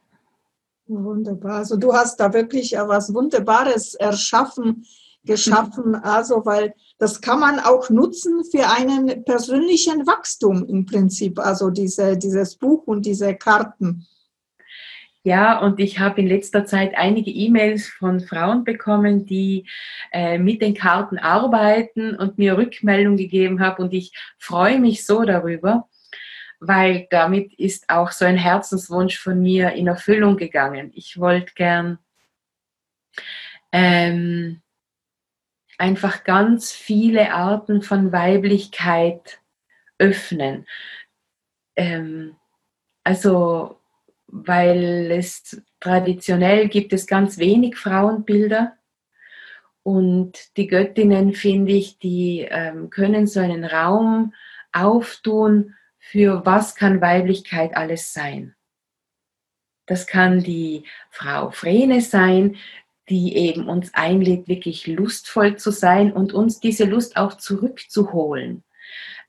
Wunderbar. 0.86 1.58
Also 1.58 1.78
du 1.78 1.94
hast 1.94 2.20
da 2.20 2.30
wirklich 2.34 2.72
was 2.72 3.14
Wunderbares 3.14 3.94
erschaffen 3.94 4.84
geschaffen. 5.26 5.94
Also, 5.94 6.46
weil 6.46 6.74
das 6.98 7.20
kann 7.20 7.40
man 7.40 7.60
auch 7.60 7.90
nutzen 7.90 8.44
für 8.44 8.68
einen 8.68 9.24
persönlichen 9.24 10.06
Wachstum 10.06 10.64
im 10.66 10.86
Prinzip. 10.86 11.38
Also 11.38 11.70
diese, 11.70 12.16
dieses 12.16 12.56
Buch 12.56 12.86
und 12.86 13.04
diese 13.04 13.34
Karten. 13.34 14.06
Ja, 15.26 15.58
und 15.58 15.80
ich 15.80 15.98
habe 15.98 16.20
in 16.20 16.28
letzter 16.28 16.66
Zeit 16.66 16.94
einige 16.96 17.32
E-Mails 17.32 17.88
von 17.88 18.20
Frauen 18.20 18.62
bekommen, 18.62 19.26
die 19.26 19.68
äh, 20.12 20.38
mit 20.38 20.62
den 20.62 20.72
Karten 20.72 21.18
arbeiten 21.18 22.14
und 22.14 22.38
mir 22.38 22.56
Rückmeldung 22.56 23.16
gegeben 23.16 23.58
haben. 23.60 23.82
Und 23.82 23.92
ich 23.92 24.12
freue 24.38 24.78
mich 24.78 25.04
so 25.04 25.24
darüber, 25.24 25.88
weil 26.60 27.08
damit 27.10 27.52
ist 27.54 27.90
auch 27.90 28.12
so 28.12 28.24
ein 28.24 28.36
Herzenswunsch 28.36 29.18
von 29.18 29.42
mir 29.42 29.72
in 29.72 29.88
Erfüllung 29.88 30.36
gegangen. 30.36 30.92
Ich 30.94 31.18
wollte 31.18 31.52
gern 31.54 31.98
ähm, 33.72 34.62
einfach 35.78 36.24
ganz 36.24 36.72
viele 36.72 37.32
Arten 37.32 37.82
von 37.82 38.12
Weiblichkeit 38.12 39.40
öffnen. 39.98 40.66
Ähm, 41.76 42.36
also, 43.04 43.80
weil 44.26 45.10
es 45.12 45.62
traditionell 45.80 46.68
gibt 46.68 46.92
es 46.92 47.06
ganz 47.06 47.38
wenig 47.38 47.76
Frauenbilder 47.76 48.76
und 49.82 50.56
die 50.56 50.66
Göttinnen, 50.66 51.32
finde 51.32 51.72
ich, 51.72 51.98
die 51.98 52.46
ähm, 52.50 52.90
können 52.90 53.28
so 53.28 53.38
einen 53.38 53.64
Raum 53.64 54.34
auftun 54.72 55.74
für 55.98 56.44
was 56.44 56.74
kann 56.74 57.00
Weiblichkeit 57.00 57.76
alles 57.76 58.12
sein. 58.12 58.56
Das 59.86 60.08
kann 60.08 60.42
die 60.42 60.84
Frau 61.10 61.50
Vrene 61.50 62.00
sein, 62.00 62.56
die 63.08 63.36
eben 63.36 63.68
uns 63.68 63.94
einlädt, 63.94 64.48
wirklich 64.48 64.86
lustvoll 64.86 65.56
zu 65.56 65.70
sein 65.70 66.12
und 66.12 66.32
uns 66.32 66.60
diese 66.60 66.84
Lust 66.84 67.16
auch 67.16 67.34
zurückzuholen. 67.34 68.64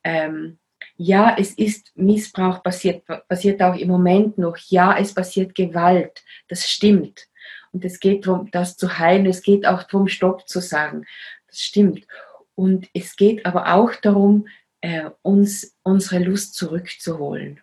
Ähm, 0.03 0.57
ja, 0.95 1.35
es 1.37 1.53
ist 1.53 1.91
Missbrauch 1.95 2.63
passiert, 2.63 3.05
passiert 3.27 3.61
auch 3.61 3.75
im 3.75 3.87
Moment 3.87 4.37
noch. 4.37 4.57
Ja, 4.57 4.97
es 4.97 5.13
passiert 5.13 5.53
Gewalt. 5.53 6.23
Das 6.47 6.67
stimmt. 6.67 7.27
Und 7.71 7.85
es 7.85 7.99
geht 7.99 8.25
darum, 8.25 8.49
das 8.51 8.77
zu 8.77 8.97
heilen. 8.97 9.27
Es 9.27 9.43
geht 9.43 9.67
auch 9.67 9.83
darum, 9.83 10.07
Stopp 10.07 10.47
zu 10.47 10.59
sagen. 10.59 11.05
Das 11.47 11.59
stimmt. 11.59 12.07
Und 12.55 12.89
es 12.93 13.15
geht 13.15 13.45
aber 13.45 13.73
auch 13.75 13.93
darum, 13.95 14.47
äh, 14.81 15.11
uns 15.21 15.77
unsere 15.83 16.23
Lust 16.23 16.55
zurückzuholen, 16.55 17.61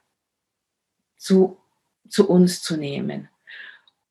zu, 1.17 1.59
zu 2.09 2.29
uns 2.29 2.63
zu 2.63 2.77
nehmen. 2.77 3.29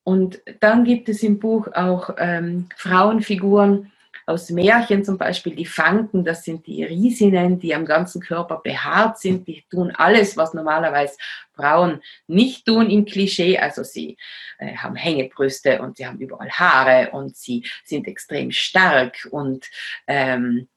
Und 0.04 0.42
dann 0.60 0.84
gibt 0.84 1.08
es 1.10 1.24
im 1.24 1.40
Buch 1.40 1.68
auch 1.74 2.16
ähm, 2.18 2.68
Frauenfiguren 2.76 3.92
aus 4.26 4.50
Märchen, 4.50 5.04
zum 5.04 5.18
Beispiel 5.18 5.56
die 5.56 5.66
Fanken, 5.66 6.24
das 6.24 6.44
sind 6.44 6.66
die 6.68 6.84
Riesinnen, 6.84 7.60
die 7.60 7.76
am 7.76 7.86
ganzen 7.86 8.22
Körper 8.22 8.62
behaart 8.64 9.20
sind, 9.20 9.48
die 9.48 9.66
tun 9.70 9.92
alles, 9.96 10.38
was 10.38 10.54
normalerweise 10.54 11.18
Frauen 11.54 12.02
nicht 12.28 12.66
tun 12.66 12.90
im 12.90 13.06
Klischee. 13.06 13.58
Also 13.58 13.84
sie 13.84 14.18
äh, 14.60 14.76
haben 14.76 14.96
Hängebrüste 14.96 15.82
und 15.82 15.98
sie 15.98 16.08
haben 16.08 16.20
überall 16.20 16.50
Haare 16.50 17.12
und 17.12 17.36
sie 17.36 17.66
sind 17.84 18.08
extrem 18.08 18.52
stark 18.52 19.28
und 19.32 19.70
ähm, 20.08 20.70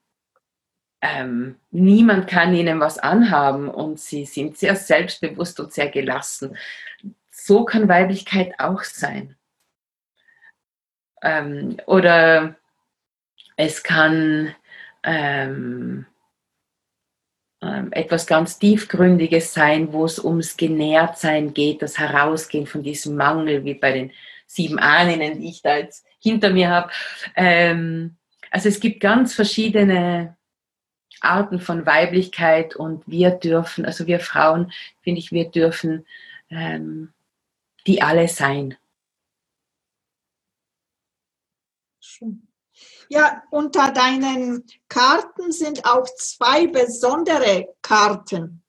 ähm, 0.99 1.57
niemand 1.69 2.27
kann 2.27 2.55
ihnen 2.55 2.79
was 2.79 2.97
anhaben 2.97 3.69
und 3.69 3.99
sie 3.99 4.25
sind 4.25 4.57
sehr 4.57 4.75
selbstbewusst 4.75 5.59
und 5.59 5.71
sehr 5.71 5.89
gelassen 5.89 6.57
so 7.47 7.63
kann 7.63 7.87
Weiblichkeit 7.87 8.59
auch 8.59 8.83
sein. 8.83 9.37
Ähm, 11.23 11.77
oder 11.87 12.55
es 13.55 13.83
kann 13.83 14.53
ähm, 15.03 16.05
ähm, 17.61 17.91
etwas 17.91 18.27
ganz 18.27 18.59
Tiefgründiges 18.59 19.53
sein, 19.53 19.93
wo 19.93 20.05
es 20.05 20.23
ums 20.23 20.57
Genährtsein 20.57 21.53
geht, 21.53 21.81
das 21.81 21.97
Herausgehen 21.97 22.67
von 22.67 22.83
diesem 22.83 23.15
Mangel, 23.15 23.63
wie 23.63 23.75
bei 23.75 23.93
den 23.93 24.11
sieben 24.45 24.77
Ahnen, 24.77 25.39
die 25.39 25.49
ich 25.49 25.61
da 25.61 25.77
jetzt 25.77 26.05
hinter 26.19 26.51
mir 26.51 26.69
habe. 26.69 26.91
Ähm, 27.35 28.17
also 28.51 28.67
es 28.67 28.79
gibt 28.81 28.99
ganz 28.99 29.33
verschiedene 29.33 30.35
Arten 31.21 31.59
von 31.59 31.85
Weiblichkeit 31.85 32.75
und 32.75 33.03
wir 33.07 33.31
dürfen, 33.31 33.85
also 33.85 34.05
wir 34.05 34.19
Frauen, 34.19 34.71
finde 35.01 35.19
ich, 35.19 35.31
wir 35.31 35.49
dürfen 35.49 36.05
ähm, 36.49 37.13
die 37.87 38.01
alle 38.01 38.27
sein. 38.27 38.77
Ja, 43.09 43.43
unter 43.51 43.91
deinen 43.91 44.65
Karten 44.89 45.51
sind 45.51 45.85
auch 45.85 46.05
zwei 46.17 46.67
besondere 46.67 47.73
Karten. 47.81 48.63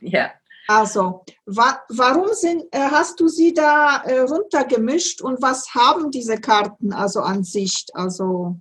Ja. 0.00 0.32
Also, 0.68 1.24
wa 1.44 1.82
warum 1.88 2.32
sind, 2.32 2.64
äh, 2.72 2.78
hast 2.78 3.18
du 3.20 3.28
sie 3.28 3.52
da 3.52 4.02
äh, 4.04 4.20
runtergemischt 4.20 5.20
und 5.20 5.42
was 5.42 5.74
haben 5.74 6.10
diese 6.10 6.40
Karten 6.40 6.92
also 6.92 7.20
an 7.20 7.42
sich? 7.42 7.86
Also 7.92 8.60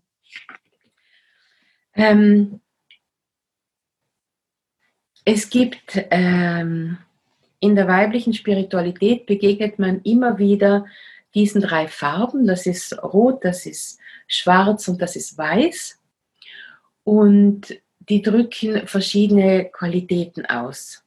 ähm, 1.93 2.59
es 5.23 5.49
gibt 5.49 6.03
ähm, 6.09 6.97
in 7.61 7.75
der 7.75 7.87
weiblichen 7.87 8.33
Spiritualität 8.33 9.27
begegnet 9.27 9.79
man 9.79 10.01
immer 10.01 10.39
wieder 10.39 10.85
diesen 11.33 11.61
drei 11.61 11.87
Farben. 11.87 12.47
Das 12.47 12.65
ist 12.65 13.01
Rot, 13.01 13.45
das 13.45 13.65
ist 13.65 13.99
Schwarz 14.27 14.87
und 14.87 15.01
das 15.01 15.15
ist 15.15 15.37
Weiß. 15.37 15.99
Und 17.03 17.79
die 17.99 18.21
drücken 18.21 18.87
verschiedene 18.87 19.65
Qualitäten 19.65 20.45
aus. 20.47 21.03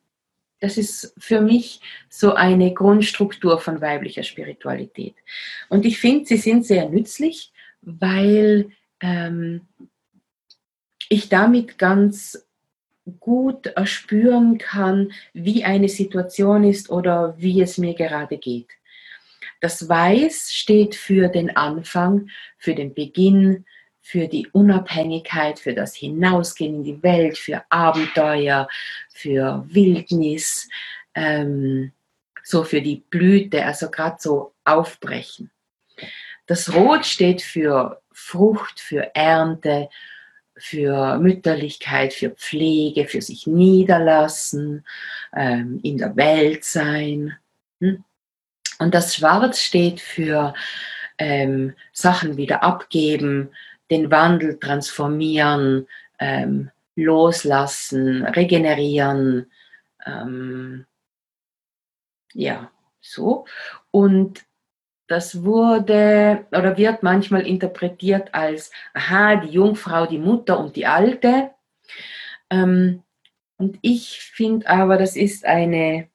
Das 0.60 0.78
ist 0.78 1.12
für 1.18 1.40
mich 1.40 1.80
so 2.08 2.34
eine 2.34 2.72
Grundstruktur 2.72 3.58
von 3.60 3.80
weiblicher 3.80 4.22
Spiritualität. 4.22 5.16
Und 5.68 5.84
ich 5.84 5.98
finde, 5.98 6.26
sie 6.26 6.36
sind 6.36 6.64
sehr 6.64 6.88
nützlich, 6.88 7.52
weil 7.82 8.70
ähm, 9.00 9.62
ich 11.08 11.28
damit 11.28 11.78
ganz 11.78 12.46
gut 13.20 13.66
erspüren 13.66 14.58
kann, 14.58 15.12
wie 15.32 15.64
eine 15.64 15.88
Situation 15.88 16.64
ist 16.64 16.90
oder 16.90 17.34
wie 17.38 17.60
es 17.60 17.78
mir 17.78 17.94
gerade 17.94 18.38
geht. 18.38 18.68
Das 19.60 19.88
Weiß 19.88 20.52
steht 20.52 20.94
für 20.94 21.28
den 21.28 21.56
Anfang, 21.56 22.28
für 22.58 22.74
den 22.74 22.94
Beginn, 22.94 23.64
für 24.00 24.28
die 24.28 24.48
Unabhängigkeit, 24.48 25.58
für 25.58 25.72
das 25.72 25.94
Hinausgehen 25.94 26.74
in 26.76 26.84
die 26.84 27.02
Welt, 27.02 27.38
für 27.38 27.62
Abenteuer, 27.70 28.68
für 29.08 29.64
Wildnis, 29.68 30.68
ähm, 31.14 31.92
so 32.42 32.64
für 32.64 32.82
die 32.82 33.02
Blüte, 33.08 33.64
also 33.64 33.90
gerade 33.90 34.16
so 34.20 34.52
aufbrechen. 34.64 35.50
Das 36.46 36.74
Rot 36.74 37.06
steht 37.06 37.40
für 37.40 38.02
Frucht, 38.12 38.78
für 38.78 39.14
Ernte, 39.14 39.88
für 40.56 41.18
Mütterlichkeit, 41.18 42.12
für 42.12 42.30
Pflege, 42.30 43.06
für 43.06 43.22
sich 43.22 43.46
niederlassen, 43.46 44.84
ähm, 45.34 45.80
in 45.82 45.98
der 45.98 46.16
Welt 46.16 46.64
sein. 46.64 47.36
Hm? 47.80 48.04
Und 48.78 48.94
das 48.94 49.14
Schwarz 49.14 49.60
steht 49.60 50.00
für 50.00 50.54
ähm, 51.18 51.74
Sachen 51.92 52.36
wieder 52.36 52.62
abgeben, 52.62 53.50
den 53.90 54.10
Wandel 54.10 54.58
transformieren, 54.58 55.86
ähm, 56.18 56.70
loslassen, 56.96 58.24
regenerieren. 58.24 59.50
Ähm, 60.06 60.86
ja, 62.32 62.70
so. 63.00 63.46
Und 63.90 64.44
das 65.06 65.44
wurde 65.44 66.46
oder 66.50 66.76
wird 66.76 67.02
manchmal 67.02 67.46
interpretiert 67.46 68.32
als, 68.32 68.70
aha, 68.94 69.36
die 69.36 69.52
Jungfrau, 69.52 70.06
die 70.06 70.18
Mutter 70.18 70.58
und 70.58 70.76
die 70.76 70.86
Alte. 70.86 71.50
Ähm, 72.50 73.02
und 73.56 73.78
ich 73.82 74.20
finde 74.20 74.68
aber, 74.68 74.96
das 74.96 75.16
ist 75.16 75.44
eine, 75.44 76.08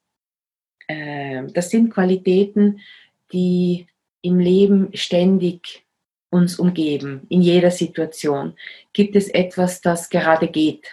äh, 0.88 1.44
das 1.52 1.70
sind 1.70 1.90
Qualitäten, 1.90 2.80
die 3.32 3.86
im 4.22 4.38
Leben 4.38 4.90
ständig 4.94 5.86
uns 6.30 6.58
umgeben, 6.58 7.26
in 7.28 7.42
jeder 7.42 7.70
Situation. 7.70 8.56
Gibt 8.92 9.16
es 9.16 9.28
etwas, 9.28 9.80
das 9.80 10.10
gerade 10.10 10.48
geht, 10.48 10.86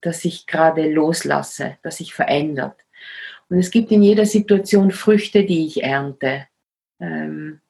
das 0.00 0.24
ich 0.24 0.46
gerade 0.46 0.90
loslasse, 0.90 1.78
das 1.82 1.98
sich 1.98 2.14
verändert? 2.14 2.76
Und 3.50 3.58
es 3.58 3.70
gibt 3.70 3.92
in 3.92 4.02
jeder 4.02 4.26
Situation 4.26 4.90
Früchte, 4.90 5.44
die 5.44 5.66
ich 5.66 5.82
ernte 5.82 6.48
ähm, 7.00 7.60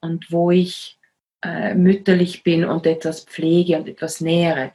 und 0.00 0.30
wo 0.30 0.50
ich 0.50 0.98
äh, 1.42 1.74
mütterlich 1.74 2.42
bin 2.42 2.64
und 2.64 2.86
etwas 2.86 3.24
pflege 3.24 3.76
und 3.76 3.88
etwas 3.88 4.20
nähere. 4.20 4.72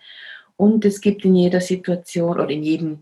Und 0.55 0.85
es 0.85 1.01
gibt 1.01 1.23
in 1.25 1.35
jeder 1.35 1.61
Situation 1.61 2.39
oder 2.39 2.49
in, 2.49 2.63
jedem, 2.63 2.99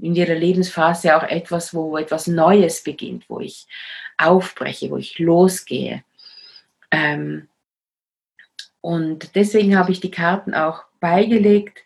in 0.00 0.14
jeder 0.14 0.34
Lebensphase 0.34 1.16
auch 1.16 1.22
etwas, 1.22 1.72
wo 1.72 1.96
etwas 1.96 2.26
Neues 2.26 2.82
beginnt, 2.82 3.24
wo 3.28 3.40
ich 3.40 3.66
aufbreche, 4.18 4.90
wo 4.90 4.96
ich 4.96 5.18
losgehe. 5.18 6.02
Ähm, 6.90 7.48
und 8.80 9.34
deswegen 9.34 9.78
habe 9.78 9.92
ich 9.92 10.00
die 10.00 10.10
Karten 10.10 10.54
auch 10.54 10.84
beigelegt, 11.00 11.84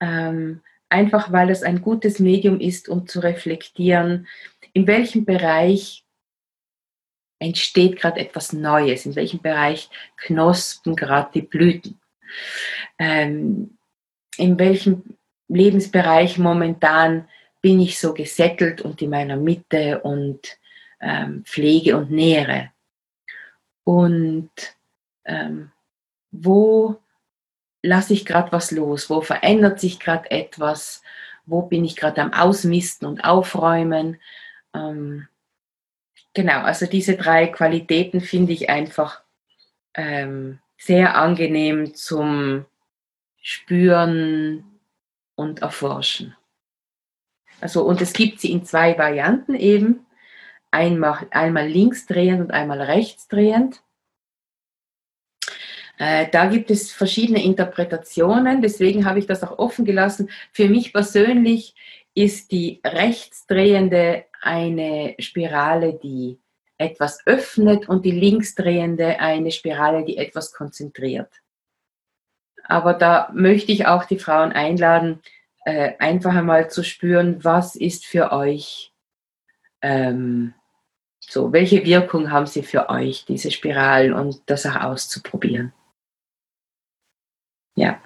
ähm, 0.00 0.60
einfach 0.88 1.32
weil 1.32 1.50
es 1.50 1.62
ein 1.62 1.82
gutes 1.82 2.18
Medium 2.18 2.60
ist, 2.60 2.88
um 2.88 3.06
zu 3.06 3.20
reflektieren, 3.20 4.28
in 4.72 4.86
welchem 4.86 5.24
Bereich 5.24 6.03
entsteht 7.44 7.98
gerade 7.98 8.20
etwas 8.20 8.52
Neues, 8.52 9.06
in 9.06 9.14
welchem 9.14 9.40
Bereich 9.40 9.90
knospen 10.16 10.96
gerade 10.96 11.30
die 11.34 11.42
Blüten, 11.42 12.00
ähm, 12.98 13.76
in 14.36 14.58
welchem 14.58 15.16
Lebensbereich 15.48 16.38
momentan 16.38 17.28
bin 17.60 17.80
ich 17.80 17.98
so 17.98 18.14
gesettelt 18.14 18.82
und 18.82 19.00
in 19.00 19.10
meiner 19.10 19.36
Mitte 19.36 20.00
und 20.00 20.58
ähm, 21.00 21.44
pflege 21.44 21.96
und 21.96 22.10
nähere. 22.10 22.70
Und 23.84 24.50
ähm, 25.24 25.70
wo 26.30 26.96
lasse 27.82 28.14
ich 28.14 28.24
gerade 28.24 28.50
was 28.52 28.70
los, 28.70 29.10
wo 29.10 29.20
verändert 29.20 29.78
sich 29.78 30.00
gerade 30.00 30.30
etwas, 30.30 31.02
wo 31.46 31.62
bin 31.62 31.84
ich 31.84 31.96
gerade 31.96 32.22
am 32.22 32.32
Ausmisten 32.32 33.06
und 33.06 33.24
Aufräumen. 33.24 34.20
Ähm, 34.74 35.28
Genau, 36.34 36.62
also 36.62 36.86
diese 36.86 37.16
drei 37.16 37.46
Qualitäten 37.46 38.20
finde 38.20 38.52
ich 38.52 38.68
einfach 38.68 39.22
ähm, 39.94 40.58
sehr 40.76 41.16
angenehm 41.16 41.94
zum 41.94 42.66
Spüren 43.40 44.64
und 45.36 45.62
Erforschen. 45.62 46.36
Also, 47.60 47.84
und 47.84 48.02
es 48.02 48.12
gibt 48.12 48.40
sie 48.40 48.50
in 48.50 48.64
zwei 48.64 48.98
Varianten 48.98 49.54
eben. 49.54 50.06
Einmal, 50.72 51.26
einmal 51.30 51.68
linksdrehend 51.68 52.40
und 52.40 52.50
einmal 52.50 52.80
rechtsdrehend. 52.80 53.80
Äh, 55.98 56.26
da 56.32 56.46
gibt 56.46 56.72
es 56.72 56.90
verschiedene 56.90 57.44
Interpretationen, 57.44 58.60
deswegen 58.60 59.04
habe 59.04 59.20
ich 59.20 59.26
das 59.26 59.44
auch 59.44 59.58
offen 59.58 59.84
gelassen. 59.84 60.30
Für 60.52 60.68
mich 60.68 60.92
persönlich 60.92 61.76
ist 62.14 62.50
die 62.50 62.80
rechtsdrehende 62.84 64.24
eine 64.44 65.14
Spirale, 65.18 65.94
die 65.94 66.38
etwas 66.78 67.24
öffnet 67.26 67.88
und 67.88 68.04
die 68.04 68.10
linksdrehende 68.10 69.20
eine 69.20 69.50
Spirale, 69.50 70.04
die 70.04 70.16
etwas 70.16 70.52
konzentriert. 70.52 71.30
Aber 72.64 72.94
da 72.94 73.30
möchte 73.32 73.72
ich 73.72 73.86
auch 73.86 74.04
die 74.04 74.18
Frauen 74.18 74.52
einladen, 74.52 75.20
äh, 75.64 75.92
einfach 75.98 76.34
einmal 76.34 76.70
zu 76.70 76.82
spüren, 76.82 77.42
was 77.44 77.76
ist 77.76 78.06
für 78.06 78.32
euch 78.32 78.92
ähm, 79.82 80.54
so, 81.20 81.52
welche 81.52 81.84
Wirkung 81.84 82.30
haben 82.30 82.46
sie 82.46 82.62
für 82.62 82.88
euch, 82.90 83.24
diese 83.24 83.50
Spiralen, 83.50 84.12
und 84.12 84.42
das 84.46 84.66
auch 84.66 84.76
auszuprobieren. 84.76 85.72
Ja. 87.76 88.00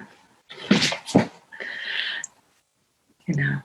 Genau. 3.26 3.62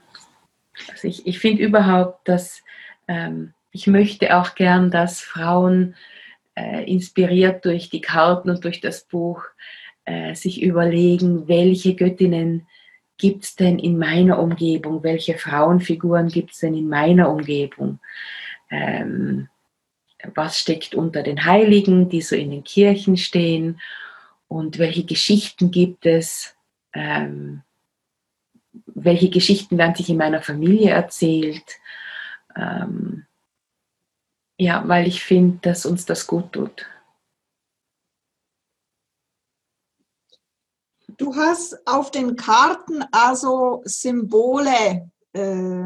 Also 0.90 1.08
ich, 1.08 1.26
ich 1.26 1.38
finde 1.38 1.62
überhaupt, 1.62 2.28
dass 2.28 2.63
ich 3.72 3.86
möchte 3.86 4.36
auch 4.36 4.54
gern, 4.54 4.90
dass 4.90 5.20
Frauen 5.20 5.94
äh, 6.54 6.84
inspiriert 6.90 7.64
durch 7.64 7.90
die 7.90 8.00
Karten 8.00 8.50
und 8.50 8.64
durch 8.64 8.80
das 8.80 9.04
Buch 9.04 9.42
äh, 10.04 10.34
sich 10.34 10.62
überlegen, 10.62 11.48
welche 11.48 11.94
Göttinnen 11.94 12.66
gibt 13.16 13.44
es 13.44 13.56
denn 13.56 13.78
in 13.78 13.98
meiner 13.98 14.38
Umgebung, 14.38 15.02
welche 15.02 15.34
Frauenfiguren 15.38 16.28
gibt 16.28 16.52
es 16.52 16.60
denn 16.60 16.74
in 16.74 16.88
meiner 16.88 17.30
Umgebung. 17.30 17.98
Ähm, 18.70 19.48
was 20.34 20.58
steckt 20.58 20.94
unter 20.94 21.22
den 21.22 21.44
Heiligen, 21.44 22.08
die 22.08 22.22
so 22.22 22.34
in 22.34 22.50
den 22.50 22.64
Kirchen 22.64 23.16
stehen 23.16 23.80
und 24.48 24.78
welche 24.78 25.04
Geschichten 25.04 25.70
gibt 25.70 26.06
es, 26.06 26.56
ähm, 26.92 27.62
welche 28.86 29.30
Geschichten 29.30 29.78
werden 29.78 29.94
sich 29.94 30.08
in 30.08 30.16
meiner 30.16 30.42
Familie 30.42 30.90
erzählt. 30.90 31.64
Ähm, 32.56 33.26
ja, 34.58 34.86
weil 34.86 35.06
ich 35.06 35.22
finde, 35.24 35.58
dass 35.62 35.86
uns 35.86 36.06
das 36.06 36.26
gut 36.26 36.52
tut. 36.52 36.86
Du 41.16 41.34
hast 41.34 41.86
auf 41.86 42.10
den 42.10 42.36
Karten 42.36 43.04
also 43.12 43.82
Symbole 43.84 45.10
äh, 45.32 45.84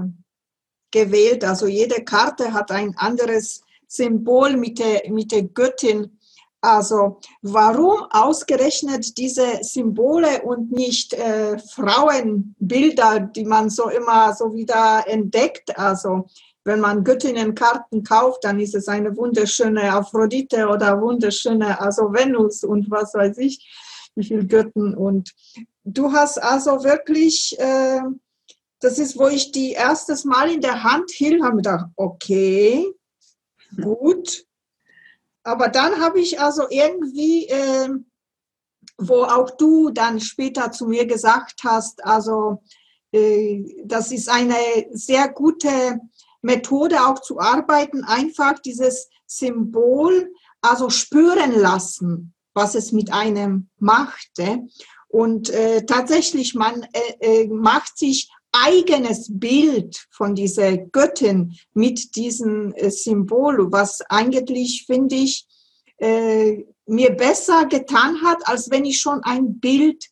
gewählt. 0.91 1.45
Also 1.45 1.67
jede 1.67 2.05
Karte 2.05 2.53
hat 2.53 2.71
ein 2.71 2.97
anderes 2.97 3.63
Symbol 3.87 4.57
mit 4.57 4.79
der, 4.79 5.11
mit 5.11 5.33
der 5.33 5.43
Göttin 5.45 6.19
also 6.61 7.21
warum 7.41 8.03
ausgerechnet 8.11 9.17
diese 9.17 9.63
Symbole 9.63 10.43
und 10.43 10.73
nicht 10.73 11.15
äh, 11.15 11.57
Frauenbilder, 11.59 13.21
die 13.21 13.45
man 13.45 13.71
so 13.71 13.89
immer 13.89 14.35
so 14.35 14.53
wieder 14.53 15.05
entdeckt? 15.07 15.79
Also 15.79 16.27
wenn 16.69 16.79
man 16.79 17.03
Göttinnenkarten 17.03 18.05
kauft, 18.05 18.45
dann 18.45 18.61
ist 18.61 18.77
es 18.77 18.87
eine 18.87 19.17
wunderschöne 19.17 19.93
Aphrodite 19.93 20.69
oder 20.69 21.01
wunderschöne 21.01 21.81
also 21.81 22.13
Venus 22.13 22.63
und 22.63 22.89
was 22.91 23.15
weiß 23.15 23.39
ich, 23.39 23.69
wie 24.15 24.25
viele 24.25 24.47
Götten. 24.47 24.95
Und 24.95 25.33
du 25.83 26.13
hast 26.13 26.41
also 26.41 26.85
wirklich, 26.85 27.59
äh, 27.59 28.03
das 28.79 29.01
ist, 29.01 29.19
wo 29.19 29.27
ich 29.27 29.51
die 29.51 29.73
erstes 29.73 30.25
Mal 30.25 30.53
in 30.53 30.61
der 30.61 30.85
Hand 30.85 31.11
hielt, 31.11 31.43
habe 31.43 31.57
gedacht, 31.57 31.87
okay, 31.97 32.87
gut 33.83 34.45
aber 35.49 35.71
dann 35.71 35.99
habe 36.03 36.21
ich 36.21 36.39
also 36.39 36.65
irgendwie, 36.69 37.47
äh, 37.47 37.89
wo 38.99 39.23
auch 39.23 39.51
du 39.57 39.89
dann 39.89 40.21
später 40.21 40.73
zu 40.73 40.87
mir 40.87 41.07
gesagt 41.07 41.61
hast, 41.65 42.05
also 42.05 42.63
äh, 43.13 43.65
das 43.83 44.13
ist 44.13 44.29
eine 44.29 44.55
sehr 44.91 45.31
gute 45.31 46.01
Methode 46.43 47.07
auch 47.07 47.21
zu 47.21 47.39
arbeiten, 47.39 48.05
einfach 48.05 48.59
dieses 48.59 49.09
Symbol, 49.27 50.33
also 50.61 50.91
spüren 50.91 51.53
lassen, 51.53 52.35
was 52.55 52.75
es 52.75 52.93
mit 52.93 53.13
einem 53.13 53.69
machte. 53.79 54.67
Und 55.09 55.51
äh, 55.51 55.85
tatsächlich, 55.87 56.55
man 56.55 56.87
äh, 56.93 57.43
äh, 57.43 57.49
macht 57.49 57.99
sich 57.99 58.31
eigenes 58.53 59.27
Bild 59.31 60.07
von 60.11 60.35
dieser 60.35 60.77
Göttin 60.77 61.55
mit 61.75 62.17
diesem 62.17 62.73
äh, 62.75 62.91
Symbol, 62.91 63.71
was 63.73 64.01
eigentlich, 64.09 64.85
finde 64.87 65.17
ich, 65.17 65.47
äh, 65.99 66.65
mir 66.87 67.11
besser 67.11 67.67
getan 67.67 68.23
hat, 68.23 68.47
als 68.49 68.71
wenn 68.71 68.85
ich 68.85 69.01
schon 69.01 69.23
ein 69.23 69.61
Bild 69.61 70.07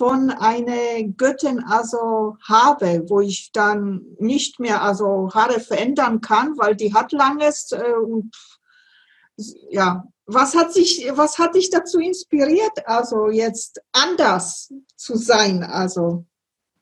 von 0.00 0.30
einer 0.30 1.02
Göttin 1.18 1.62
also 1.62 2.38
habe, 2.48 3.04
wo 3.10 3.20
ich 3.20 3.52
dann 3.52 4.00
nicht 4.18 4.58
mehr 4.58 4.80
also 4.80 5.28
Haare 5.34 5.60
verändern 5.60 6.22
kann, 6.22 6.56
weil 6.56 6.74
die 6.74 6.94
hat 6.94 7.12
langes 7.12 7.70
äh, 7.72 7.82
ja, 9.68 10.04
was 10.24 10.56
hat 10.56 10.72
sich, 10.72 11.06
was 11.12 11.38
hat 11.38 11.54
dich 11.54 11.68
dazu 11.68 11.98
inspiriert, 11.98 12.86
also 12.86 13.28
jetzt 13.28 13.82
anders 13.92 14.72
zu 14.96 15.16
sein? 15.16 15.64
Also 15.64 16.24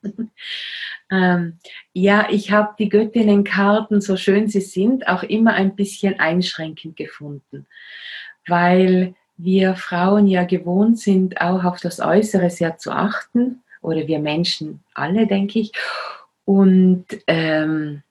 ähm, 1.10 1.58
ja, 1.92 2.28
ich 2.30 2.52
habe 2.52 2.76
die 2.78 2.88
Göttinnenkarten, 2.88 4.00
so 4.00 4.16
schön 4.16 4.46
sie 4.46 4.60
sind, 4.60 5.08
auch 5.08 5.24
immer 5.24 5.54
ein 5.54 5.74
bisschen 5.74 6.20
einschränkend 6.20 6.96
gefunden, 6.96 7.66
weil 8.46 9.16
wir 9.38 9.74
Frauen 9.76 10.26
ja 10.26 10.44
gewohnt 10.44 10.98
sind, 10.98 11.40
auch 11.40 11.64
auf 11.64 11.80
das 11.80 12.00
Äußere 12.00 12.50
sehr 12.50 12.76
zu 12.76 12.90
achten, 12.90 13.62
oder 13.80 14.06
wir 14.06 14.18
Menschen 14.18 14.80
alle, 14.94 15.26
denke 15.26 15.60
ich. 15.60 15.72
Und 16.44 17.06
ähm, 17.26 18.02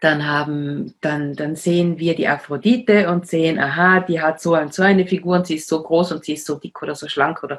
dann 0.00 0.26
haben, 0.26 0.94
dann, 1.00 1.34
dann 1.34 1.56
sehen 1.56 1.98
wir 1.98 2.14
die 2.14 2.28
Aphrodite 2.28 3.10
und 3.10 3.26
sehen, 3.26 3.58
aha, 3.58 4.00
die 4.00 4.20
hat 4.20 4.40
so 4.40 4.56
und 4.56 4.72
so 4.72 4.82
eine 4.82 5.06
Figur 5.06 5.36
und 5.36 5.46
sie 5.46 5.56
ist 5.56 5.68
so 5.68 5.82
groß 5.82 6.12
und 6.12 6.24
sie 6.24 6.34
ist 6.34 6.46
so 6.46 6.56
dick 6.56 6.80
oder 6.82 6.94
so 6.94 7.08
schlank 7.08 7.42
oder 7.42 7.58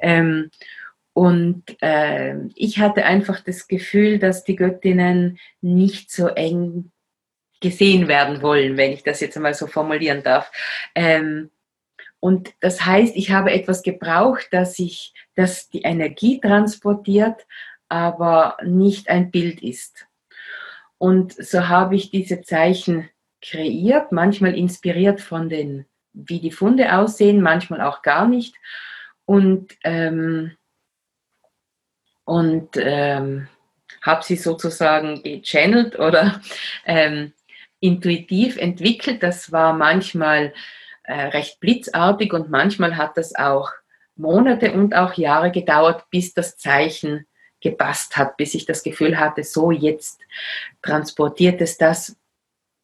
ähm, 0.00 0.50
und 1.12 1.64
äh, 1.82 2.36
ich 2.54 2.78
hatte 2.78 3.04
einfach 3.04 3.40
das 3.40 3.66
Gefühl, 3.66 4.18
dass 4.18 4.44
die 4.44 4.56
Göttinnen 4.56 5.38
nicht 5.60 6.10
so 6.10 6.28
eng 6.28 6.92
gesehen 7.60 8.08
werden 8.08 8.42
wollen, 8.42 8.76
wenn 8.76 8.92
ich 8.92 9.02
das 9.02 9.20
jetzt 9.20 9.36
einmal 9.36 9.54
so 9.54 9.66
formulieren 9.66 10.22
darf. 10.22 10.50
Ähm, 10.94 11.50
und 12.20 12.52
das 12.60 12.84
heißt, 12.84 13.16
ich 13.16 13.30
habe 13.30 13.50
etwas 13.50 13.82
gebraucht, 13.82 14.48
dass 14.52 14.78
ich, 14.78 15.14
dass 15.34 15.70
die 15.70 15.82
Energie 15.82 16.38
transportiert, 16.38 17.46
aber 17.88 18.58
nicht 18.62 19.08
ein 19.08 19.30
Bild 19.30 19.62
ist. 19.62 20.06
Und 20.98 21.32
so 21.32 21.68
habe 21.68 21.96
ich 21.96 22.10
diese 22.10 22.42
Zeichen 22.42 23.08
kreiert, 23.40 24.12
manchmal 24.12 24.54
inspiriert 24.54 25.22
von 25.22 25.48
den, 25.48 25.86
wie 26.12 26.40
die 26.40 26.52
Funde 26.52 26.94
aussehen, 26.94 27.40
manchmal 27.40 27.80
auch 27.80 28.02
gar 28.02 28.28
nicht. 28.28 28.54
Und, 29.24 29.76
ähm, 29.82 30.52
und 32.24 32.68
ähm, 32.76 33.48
habe 34.02 34.22
sie 34.22 34.36
sozusagen 34.36 35.22
gechannelt 35.22 35.98
oder 35.98 36.42
ähm, 36.84 37.32
intuitiv 37.80 38.58
entwickelt. 38.58 39.22
Das 39.22 39.52
war 39.52 39.72
manchmal 39.72 40.52
äh, 41.10 41.26
recht 41.28 41.58
blitzartig 41.58 42.32
und 42.32 42.50
manchmal 42.50 42.96
hat 42.96 43.16
das 43.16 43.34
auch 43.34 43.70
Monate 44.14 44.72
und 44.72 44.94
auch 44.94 45.14
Jahre 45.14 45.50
gedauert, 45.50 46.04
bis 46.10 46.34
das 46.34 46.56
Zeichen 46.56 47.26
gepasst 47.60 48.16
hat, 48.16 48.36
bis 48.36 48.54
ich 48.54 48.64
das 48.64 48.82
Gefühl 48.82 49.18
hatte, 49.18 49.42
so 49.42 49.70
jetzt 49.72 50.20
transportiert 50.82 51.60
es 51.60 51.76
das, 51.78 52.16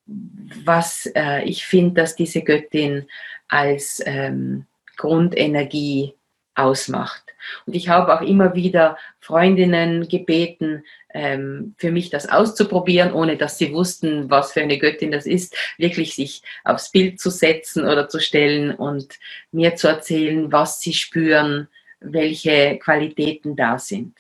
was 0.07 1.07
äh, 1.15 1.45
ich 1.45 1.65
finde, 1.65 2.03
dass 2.03 2.17
diese 2.17 2.43
Göttin 2.43 3.09
als 3.49 4.03
ähm, 4.05 4.67
Grundenergie 4.97 6.15
ausmacht. 6.57 7.23
Und 7.67 7.75
ich 7.75 7.89
habe 7.89 8.15
auch 8.15 8.23
immer 8.23 8.55
wieder 8.55 8.99
Freundinnen 9.21 10.09
gebeten, 10.09 10.85
ähm, 11.15 11.75
für 11.79 11.91
mich 11.91 12.11
das 12.11 12.29
auszuprobieren, 12.29 13.13
ohne 13.13 13.37
dass 13.37 13.59
sie 13.59 13.73
wussten, 13.73 14.31
was 14.31 14.53
für 14.53 14.63
eine 14.63 14.79
Göttin 14.79 15.13
das 15.13 15.27
ist, 15.27 15.57
wirklich 15.79 16.15
sich 16.15 16.43
aufs 16.65 16.91
Bild 16.91 17.21
zu 17.21 17.31
setzen 17.31 17.87
oder 17.87 18.09
zu 18.09 18.21
stellen 18.21 18.75
und 18.75 19.19
mir 19.53 19.77
zu 19.77 19.89
erzählen, 19.89 20.51
was 20.51 20.81
sie 20.81 20.93
spüren, 20.93 21.69
welche 22.01 22.79
Qualitäten 22.79 23.57
da 23.57 23.79
sind. 23.79 24.15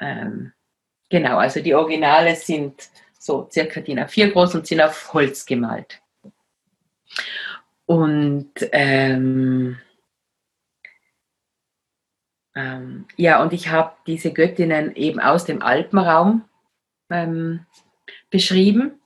Ähm, 0.00 0.52
genau, 1.08 1.38
also 1.38 1.60
die 1.60 1.74
Originale 1.74 2.36
sind 2.36 2.88
so 3.18 3.48
circa 3.50 3.80
DIN 3.80 4.00
A4 4.00 4.30
groß 4.30 4.54
und 4.54 4.66
sind 4.66 4.80
auf 4.80 5.12
Holz 5.12 5.44
gemalt. 5.44 6.00
Und 7.86 8.52
ähm, 8.72 9.78
ähm, 12.58 13.06
ja, 13.16 13.40
und 13.40 13.52
ich 13.52 13.68
habe 13.70 13.92
diese 14.08 14.32
Göttinnen 14.32 14.96
eben 14.96 15.20
aus 15.20 15.44
dem 15.44 15.62
Alpenraum 15.62 16.44
ähm, 17.08 17.64
beschrieben. 18.30 19.00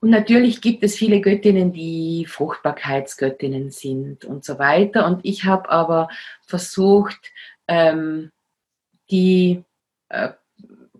Und 0.00 0.08
natürlich 0.08 0.62
gibt 0.62 0.82
es 0.82 0.96
viele 0.96 1.20
Göttinnen, 1.20 1.74
die 1.74 2.24
Fruchtbarkeitsgöttinnen 2.26 3.70
sind 3.70 4.24
und 4.24 4.42
so 4.42 4.58
weiter. 4.58 5.04
Und 5.04 5.20
ich 5.24 5.44
habe 5.44 5.68
aber 5.68 6.08
versucht, 6.46 7.30
ähm, 7.66 8.32
die 9.10 9.64
äh, 10.08 10.30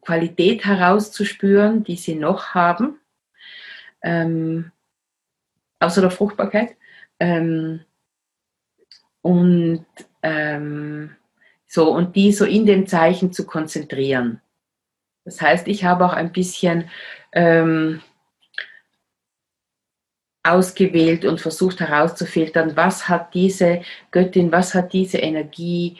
Qualität 0.02 0.66
herauszuspüren, 0.66 1.84
die 1.84 1.96
sie 1.96 2.16
noch 2.16 2.54
haben, 2.54 3.00
ähm, 4.02 4.72
außer 5.80 6.02
der 6.02 6.10
Fruchtbarkeit. 6.10 6.76
Ähm, 7.18 7.80
und 9.22 9.86
ähm, 10.22 11.16
so, 11.68 11.90
und 11.90 12.16
die 12.16 12.32
so 12.32 12.44
in 12.44 12.66
dem 12.66 12.86
Zeichen 12.86 13.32
zu 13.32 13.46
konzentrieren. 13.46 14.40
Das 15.24 15.40
heißt, 15.40 15.68
ich 15.68 15.84
habe 15.84 16.06
auch 16.06 16.14
ein 16.14 16.32
bisschen 16.32 16.88
ähm, 17.32 18.00
ausgewählt 20.42 21.26
und 21.26 21.40
versucht 21.40 21.80
herauszufiltern, 21.80 22.76
was 22.76 23.08
hat 23.08 23.34
diese 23.34 23.82
Göttin, 24.10 24.50
was 24.50 24.74
hat 24.74 24.94
diese 24.94 25.18
Energie 25.18 25.98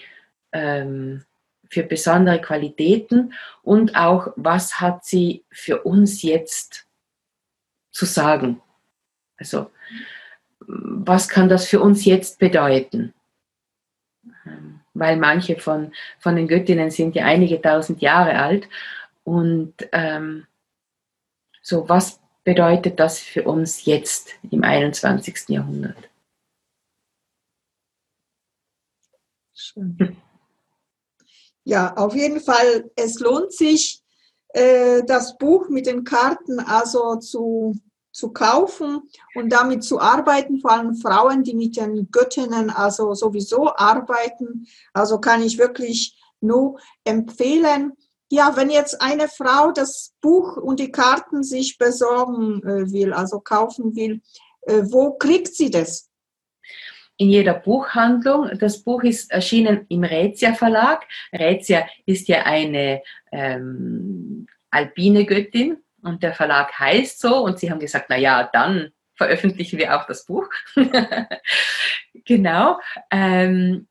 ähm, 0.53 1.25
für 1.71 1.83
besondere 1.83 2.41
Qualitäten 2.41 3.35
und 3.63 3.95
auch, 3.95 4.33
was 4.37 4.81
hat 4.81 5.05
sie 5.05 5.45
für 5.51 5.83
uns 5.83 6.23
jetzt 6.23 6.87
zu 7.91 8.07
sagen. 8.07 8.63
Also, 9.37 9.71
was 10.61 11.29
kann 11.29 11.51
das 11.51 11.67
für 11.67 11.81
uns 11.81 12.07
jetzt 12.07 12.39
bedeuten? 12.39 13.13
Weil 14.95 15.17
manche 15.17 15.59
von, 15.59 15.93
von 16.19 16.37
den 16.37 16.49
Göttinnen 16.49 16.91
sind 16.91 17.15
ja 17.15 17.25
einige 17.25 17.61
tausend 17.61 18.01
Jahre 18.01 18.39
alt. 18.39 18.69
Und 19.25 19.75
ähm, 19.93 20.47
so, 21.63 21.89
was 21.89 22.21
bedeutet 22.45 22.99
das 22.99 23.19
für 23.19 23.45
uns 23.45 23.85
jetzt 23.85 24.31
im 24.51 24.65
21. 24.65 25.49
Jahrhundert? 25.49 26.09
Schön. 29.55 30.17
Ja, 31.65 31.95
auf 31.97 32.15
jeden 32.15 32.41
Fall, 32.41 32.91
es 32.97 33.21
lohnt 33.21 33.53
sich, 33.53 34.03
äh, 34.55 35.03
das 35.05 35.37
Buch 35.37 35.69
mit 35.69 35.87
den 35.87 36.05
Karten 36.05 36.61
also 36.61 37.17
zu 37.17 37.77
zu 38.19 38.33
kaufen 38.33 39.09
und 39.37 39.51
damit 39.51 39.85
zu 39.85 40.01
arbeiten, 40.01 40.61
vor 40.61 40.73
allem 40.73 40.97
Frauen, 40.97 41.45
die 41.45 41.55
mit 41.55 41.77
den 41.77 42.11
Göttinnen 42.11 42.69
also 42.69 43.15
sowieso 43.15 43.75
arbeiten. 43.77 44.67
Also 44.93 45.21
kann 45.21 45.43
ich 45.43 45.57
wirklich 45.57 46.19
nur 46.41 46.81
empfehlen. 47.05 47.93
Ja, 48.31 48.57
wenn 48.57 48.71
jetzt 48.71 49.01
eine 49.01 49.29
Frau 49.29 49.71
das 49.71 50.15
Buch 50.21 50.57
und 50.57 50.81
die 50.81 50.91
Karten 50.91 51.43
sich 51.45 51.79
besorgen 51.79 52.61
äh, 52.65 52.93
will, 52.93 53.13
also 53.13 53.39
kaufen 53.41 53.95
will, 53.95 54.21
äh, 54.63 54.83
wo 54.85 55.13
kriegt 55.13 55.55
sie 55.55 55.71
das? 55.71 56.07
in 57.21 57.31
jeder 57.31 57.55
Buchhandlung. 57.55 58.49
Das 58.61 58.79
Buch 58.85 59.03
ist 59.03 59.33
erschienen 59.33 59.87
im 59.89 60.05
Rätia 60.05 60.55
Verlag. 60.55 61.05
Rätia 61.33 61.85
ist 62.07 62.29
ja 62.29 62.45
eine 62.45 63.03
ähm, 63.33 64.47
alpine 64.71 65.27
Göttin, 65.27 65.79
und 66.09 66.23
der 66.23 66.35
Verlag 66.35 66.79
heißt 66.79 67.21
so 67.21 67.45
und 67.45 67.59
sie 67.59 67.71
haben 67.71 67.81
gesagt, 67.81 68.07
na 68.09 68.17
ja, 68.17 68.49
dann 68.53 68.93
veröffentlichen 69.15 69.79
wir 69.79 69.97
auch 69.97 70.07
das 70.07 70.25
Buch. 70.25 70.49
genau. 72.25 72.81
Ähm, 73.11 73.89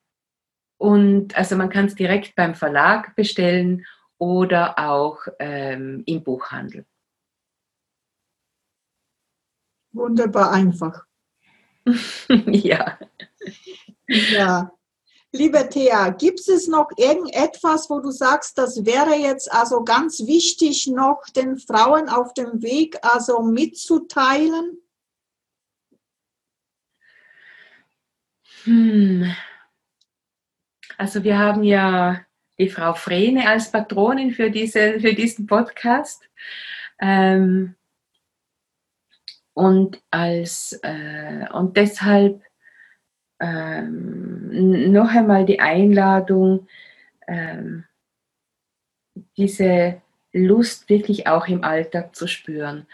und 0.78 1.38
also 1.38 1.56
man 1.56 1.70
kann 1.70 1.86
es 1.86 1.96
direkt 1.96 2.36
beim 2.36 2.56
Verlag 2.56 3.16
bestellen 3.16 3.86
oder 4.18 4.80
auch 4.80 5.28
ähm, 5.40 6.04
im 6.06 6.24
Buchhandel. 6.24 6.86
Wunderbar 9.92 10.52
einfach. 10.52 11.06
ja. 12.48 12.98
Ja. 14.08 14.77
Liebe 15.38 15.70
Thea, 15.70 16.10
gibt 16.10 16.40
es 16.48 16.68
noch 16.68 16.90
irgendetwas, 16.98 17.92
wo 17.92 18.00
du 18.00 18.10
sagst, 18.10 18.58
das 18.58 18.86
wäre 18.86 19.14
jetzt 19.16 19.52
also 19.52 19.84
ganz 19.84 20.26
wichtig, 20.26 20.88
noch 20.88 21.22
den 21.36 21.58
Frauen 21.58 22.10
auf 22.10 22.34
dem 22.34 22.64
Weg 22.64 22.98
also 23.04 23.44
mitzuteilen? 23.44 24.80
Hm. 28.64 29.32
Also 30.98 31.24
wir 31.24 31.38
haben 31.38 31.64
ja 31.64 32.26
die 32.58 32.70
Frau 32.70 32.96
Frene 32.96 33.48
als 33.48 33.72
Patronin 33.72 34.32
für, 34.32 34.50
diese, 34.50 35.00
für 35.00 35.14
diesen 35.14 35.46
Podcast. 35.46 36.24
Ähm, 37.00 37.76
und, 39.54 40.02
als, 40.10 40.80
äh, 40.82 41.46
und 41.54 41.78
deshalb 41.78 42.42
ähm, 43.40 44.92
noch 44.92 45.10
einmal 45.10 45.46
die 45.46 45.60
Einladung, 45.60 46.68
ähm, 47.28 47.86
diese 49.38 50.02
Lust 50.34 50.90
wirklich 50.90 51.28
auch 51.28 51.48
im 51.48 51.64
Alltag 51.64 52.16
zu 52.16 52.28
spüren. 52.28 52.88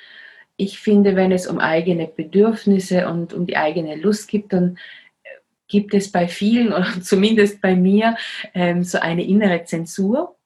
ich 0.55 0.79
finde, 0.79 1.15
wenn 1.15 1.31
es 1.31 1.47
um 1.47 1.59
eigene 1.59 2.07
Bedürfnisse 2.07 3.09
und 3.09 3.33
um 3.33 3.47
die 3.47 3.57
eigene 3.57 3.95
Lust 3.95 4.29
geht, 4.29 4.53
dann 4.53 4.77
äh, 5.23 5.29
gibt 5.67 5.93
es 5.95 6.11
bei 6.11 6.27
vielen 6.27 6.71
oder 6.73 6.87
zumindest 7.01 7.59
bei 7.61 7.75
mir 7.75 8.15
ähm, 8.53 8.83
so 8.83 8.99
eine 8.99 9.25
innere 9.25 9.63
Zensur. 9.65 10.37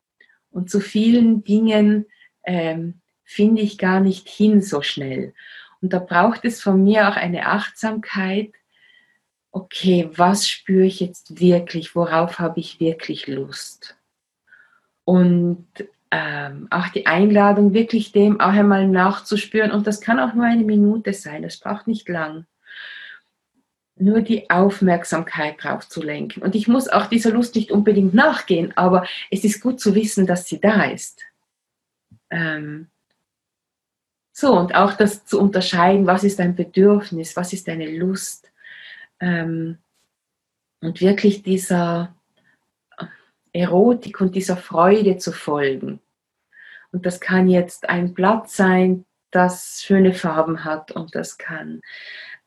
Und 0.50 0.70
zu 0.70 0.80
vielen 0.80 1.44
Dingen 1.44 2.06
ähm, 2.46 3.02
finde 3.26 3.62
ich 3.62 3.78
gar 3.78 4.00
nicht 4.00 4.30
hin 4.30 4.62
so 4.62 4.82
schnell. 4.82 5.34
Und 5.82 5.94
da 5.94 6.00
braucht 6.00 6.46
es 6.46 6.62
von 6.62 6.84
mir 6.84 7.10
auch 7.10 7.18
eine 7.18 7.48
Achtsamkeit. 7.48 8.52
Okay, 9.58 10.08
was 10.14 10.48
spüre 10.48 10.86
ich 10.86 11.00
jetzt 11.00 11.40
wirklich? 11.40 11.96
Worauf 11.96 12.38
habe 12.38 12.60
ich 12.60 12.80
wirklich 12.80 13.26
Lust? 13.26 13.98
Und 15.04 15.66
ähm, 16.12 16.68
auch 16.70 16.90
die 16.90 17.08
Einladung, 17.08 17.74
wirklich 17.74 18.12
dem 18.12 18.40
auch 18.40 18.50
einmal 18.50 18.88
nachzuspüren. 18.88 19.72
Und 19.72 19.88
das 19.88 20.00
kann 20.00 20.20
auch 20.20 20.36
nur 20.36 20.46
eine 20.46 20.64
Minute 20.64 21.12
sein, 21.12 21.42
das 21.42 21.58
braucht 21.58 21.88
nicht 21.88 22.08
lang. 22.08 22.46
Nur 23.96 24.22
die 24.22 24.48
Aufmerksamkeit 24.52 25.64
drauf 25.64 25.90
zu 25.90 26.04
lenken. 26.04 26.44
Und 26.44 26.54
ich 26.54 26.68
muss 26.68 26.88
auch 26.88 27.08
dieser 27.08 27.32
Lust 27.32 27.56
nicht 27.56 27.72
unbedingt 27.72 28.14
nachgehen, 28.14 28.78
aber 28.78 29.08
es 29.32 29.44
ist 29.44 29.60
gut 29.60 29.80
zu 29.80 29.96
wissen, 29.96 30.28
dass 30.28 30.46
sie 30.46 30.62
da 30.62 30.84
ist. 30.84 31.24
Ähm, 32.30 32.90
so, 34.34 34.54
und 34.54 34.76
auch 34.76 34.94
das 34.94 35.26
zu 35.26 35.42
unterscheiden, 35.42 36.06
was 36.06 36.24
ist 36.24 36.40
ein 36.40 36.56
Bedürfnis, 36.56 37.36
was 37.36 37.54
ist 37.54 37.68
eine 37.70 37.90
Lust. 37.90 38.52
Ähm, 39.20 39.78
und 40.82 41.02
wirklich 41.02 41.44
dieser, 41.44 42.16
Erotik 43.58 44.22
und 44.22 44.36
dieser 44.36 44.58
Freude 44.58 45.18
zu 45.18 45.32
folgen. 45.32 46.00
Und 46.92 47.06
das 47.06 47.20
kann 47.20 47.50
jetzt 47.50 47.90
ein 47.90 48.14
Blatt 48.14 48.50
sein, 48.50 49.06
das 49.32 49.82
schöne 49.84 50.14
Farben 50.14 50.64
hat 50.64 50.92
und 50.92 51.14
das 51.14 51.38
kann 51.38 51.82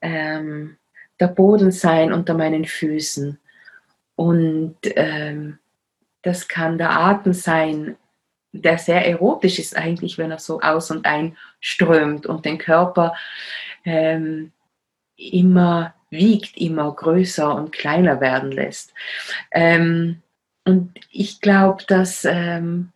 ähm, 0.01 0.79
der 1.19 1.29
Boden 1.29 1.71
sein 1.71 2.13
unter 2.13 2.33
meinen 2.35 2.65
Füßen 2.65 3.39
und 4.17 4.77
ähm, 4.85 5.59
das 6.23 6.49
kann 6.49 6.79
der 6.79 6.99
Atem 6.99 7.35
sein, 7.35 7.97
der 8.53 8.79
sehr 8.79 9.07
erotisch 9.07 9.59
ist 9.59 9.77
eigentlich, 9.77 10.17
wenn 10.17 10.31
er 10.31 10.39
so 10.39 10.61
aus 10.61 10.91
und 10.91 11.05
ein 11.05 11.37
strömt 11.61 12.27
und 12.27 12.45
den 12.47 12.57
Körper 12.57 13.15
ähm, 13.85 14.53
immer 15.17 15.95
wiegt, 16.11 16.57
immer 16.57 16.93
größer 16.95 17.55
und 17.55 17.73
kleiner 17.73 18.21
werden 18.21 18.53
lässt. 18.53 18.93
Ähm, 19.51 20.23
und 20.65 20.93
ich 21.11 21.41
glaube, 21.41 21.85
dass, 21.87 22.25
ähm, 22.25 22.93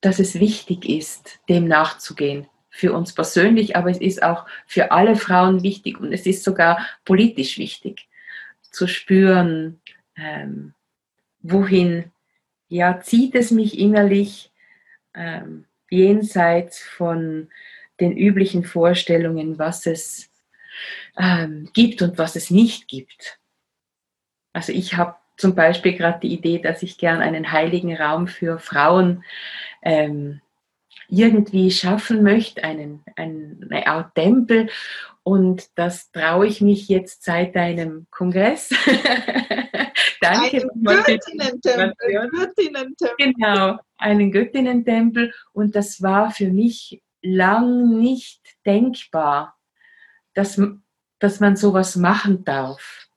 dass 0.00 0.18
es 0.18 0.38
wichtig 0.38 0.88
ist, 0.88 1.40
dem 1.48 1.66
nachzugehen. 1.66 2.48
Für 2.70 2.92
uns 2.92 3.14
persönlich, 3.14 3.76
aber 3.76 3.90
es 3.90 4.00
ist 4.00 4.22
auch 4.24 4.46
für 4.66 4.90
alle 4.90 5.14
Frauen 5.14 5.62
wichtig 5.62 6.00
und 6.00 6.12
es 6.12 6.26
ist 6.26 6.42
sogar 6.42 6.84
politisch 7.04 7.56
wichtig, 7.56 8.08
zu 8.62 8.88
spüren, 8.88 9.80
ähm, 10.16 10.74
wohin 11.40 12.10
ja, 12.68 13.00
zieht 13.00 13.36
es 13.36 13.52
mich 13.52 13.78
innerlich 13.78 14.50
ähm, 15.14 15.66
jenseits 15.90 16.82
von 16.82 17.48
den 18.00 18.16
üblichen 18.16 18.64
Vorstellungen, 18.64 19.58
was 19.58 19.86
es 19.86 20.30
ähm, 21.16 21.70
gibt 21.72 22.02
und 22.02 22.18
was 22.18 22.36
es 22.36 22.50
nicht 22.50 22.88
gibt. 22.88 23.38
Also 24.52 24.72
ich 24.72 24.96
habe 24.96 25.16
zum 25.36 25.54
Beispiel 25.54 25.96
gerade 25.96 26.20
die 26.20 26.32
Idee, 26.32 26.58
dass 26.58 26.82
ich 26.82 26.98
gern 26.98 27.20
einen 27.20 27.50
heiligen 27.50 27.96
Raum 27.96 28.28
für 28.28 28.58
Frauen 28.58 29.24
ähm, 29.82 30.40
irgendwie 31.08 31.70
schaffen 31.70 32.22
möchte, 32.22 32.62
einen, 32.64 33.02
einen, 33.16 33.66
eine 33.70 33.86
Art 33.86 34.14
Tempel. 34.14 34.68
Und 35.22 35.70
das 35.76 36.10
traue 36.12 36.46
ich 36.46 36.60
mich 36.60 36.88
jetzt 36.88 37.24
seit 37.24 37.56
deinem 37.56 38.06
Kongress. 38.10 38.68
Danke. 40.20 40.62
Einen 40.62 40.84
Göttinnen-Tempel. 40.84 42.30
Göttinnen-Tempel. 42.30 43.14
Genau, 43.18 43.78
einen 43.96 44.32
Göttinnen-Tempel. 44.32 45.32
Und 45.52 45.74
das 45.74 46.02
war 46.02 46.30
für 46.30 46.50
mich 46.50 47.02
lang 47.22 47.98
nicht 47.98 48.40
denkbar, 48.66 49.56
dass, 50.34 50.60
dass 51.24 51.40
man 51.40 51.56
sowas 51.56 51.96
machen 51.96 52.44
darf. 52.44 53.08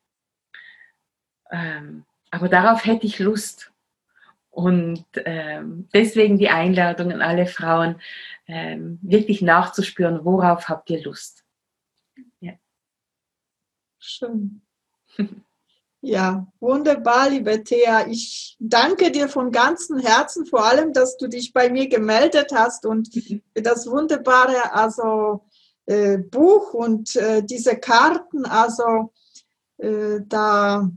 Ähm, 1.52 2.06
aber 2.32 2.48
darauf 2.48 2.86
hätte 2.86 3.06
ich 3.06 3.20
Lust. 3.20 3.74
Und 4.50 5.06
ähm, 5.26 5.90
deswegen 5.94 6.38
die 6.38 6.48
Einladung 6.48 7.12
an 7.12 7.22
alle 7.22 7.46
Frauen, 7.48 8.02
ähm, 8.48 8.98
wirklich 9.02 9.42
nachzuspüren, 9.42 10.24
worauf 10.24 10.70
habt 10.70 10.90
ihr 10.90 11.04
Lust. 11.04 11.44
Ja. 12.40 12.54
Schön. 14.00 14.62
Ja, 16.02 16.46
wunderbar, 16.60 17.32
liebe 17.32 17.64
Thea. 17.64 18.08
Ich 18.08 18.56
danke 18.60 19.12
dir 19.12 19.28
von 19.28 19.52
ganzem 19.52 19.98
Herzen, 19.98 20.46
vor 20.46 20.64
allem, 20.64 20.94
dass 20.94 21.18
du 21.18 21.28
dich 21.28 21.54
bei 21.54 21.70
mir 21.70 21.90
gemeldet 21.90 22.52
hast 22.54 22.86
und 22.86 23.10
das 23.56 23.88
wunderbare 23.90 24.74
also, 24.74 25.47
äh, 25.88 26.18
Buch 26.18 26.74
und 26.74 27.16
äh, 27.16 27.44
diese 27.44 27.78
Karten. 27.78 28.46
Also 28.46 29.14
äh, 29.78 30.20
da 30.26 30.90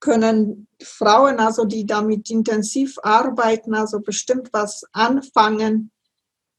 können 0.00 0.68
Frauen, 0.82 1.40
also 1.40 1.64
die 1.64 1.86
damit 1.86 2.30
intensiv 2.30 2.96
arbeiten, 3.02 3.74
also 3.74 4.00
bestimmt 4.00 4.50
was 4.52 4.84
anfangen. 4.92 5.90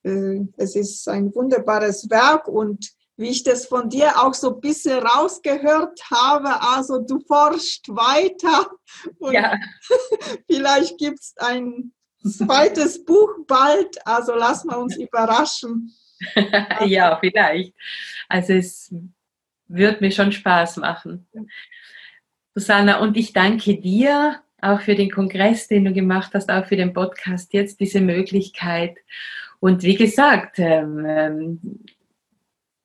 Äh, 0.03 0.41
es 0.57 0.75
ist 0.75 1.07
ein 1.07 1.33
wunderbares 1.33 2.09
Werk 2.09 2.47
und 2.47 2.91
wie 3.17 3.29
ich 3.29 3.43
das 3.43 3.65
von 3.65 3.89
dir 3.89 4.23
auch 4.23 4.35
so 4.35 4.55
ein 4.55 4.61
bisschen 4.61 4.99
rausgehört 4.99 5.99
habe, 6.11 6.61
also 6.61 6.99
du 6.99 7.19
forschst 7.19 7.89
weiter 7.89 8.69
und 9.19 9.33
ja. 9.33 9.55
vielleicht 10.49 10.97
gibt 10.97 11.19
es 11.19 11.33
ein 11.37 11.93
zweites 12.23 13.03
Buch 13.03 13.29
bald, 13.47 13.97
also 14.05 14.33
lassen 14.33 14.69
wir 14.69 14.77
uns 14.77 14.95
überraschen. 14.97 15.95
ja, 16.85 17.17
vielleicht. 17.19 17.73
Also 18.27 18.53
es 18.53 18.93
wird 19.67 20.01
mir 20.01 20.11
schon 20.11 20.31
Spaß 20.31 20.77
machen. 20.77 21.27
Susanna, 22.55 22.99
und 22.99 23.17
ich 23.17 23.33
danke 23.33 23.79
dir 23.79 24.41
auch 24.61 24.81
für 24.81 24.95
den 24.95 25.11
Kongress, 25.11 25.67
den 25.67 25.85
du 25.85 25.93
gemacht 25.93 26.31
hast, 26.33 26.49
auch 26.49 26.65
für 26.65 26.75
den 26.75 26.93
Podcast, 26.93 27.53
jetzt 27.53 27.79
diese 27.79 28.01
Möglichkeit. 28.01 28.97
Und 29.59 29.83
wie 29.83 29.95
gesagt, 29.95 30.59
ähm, 30.59 31.05
ähm, 31.07 31.85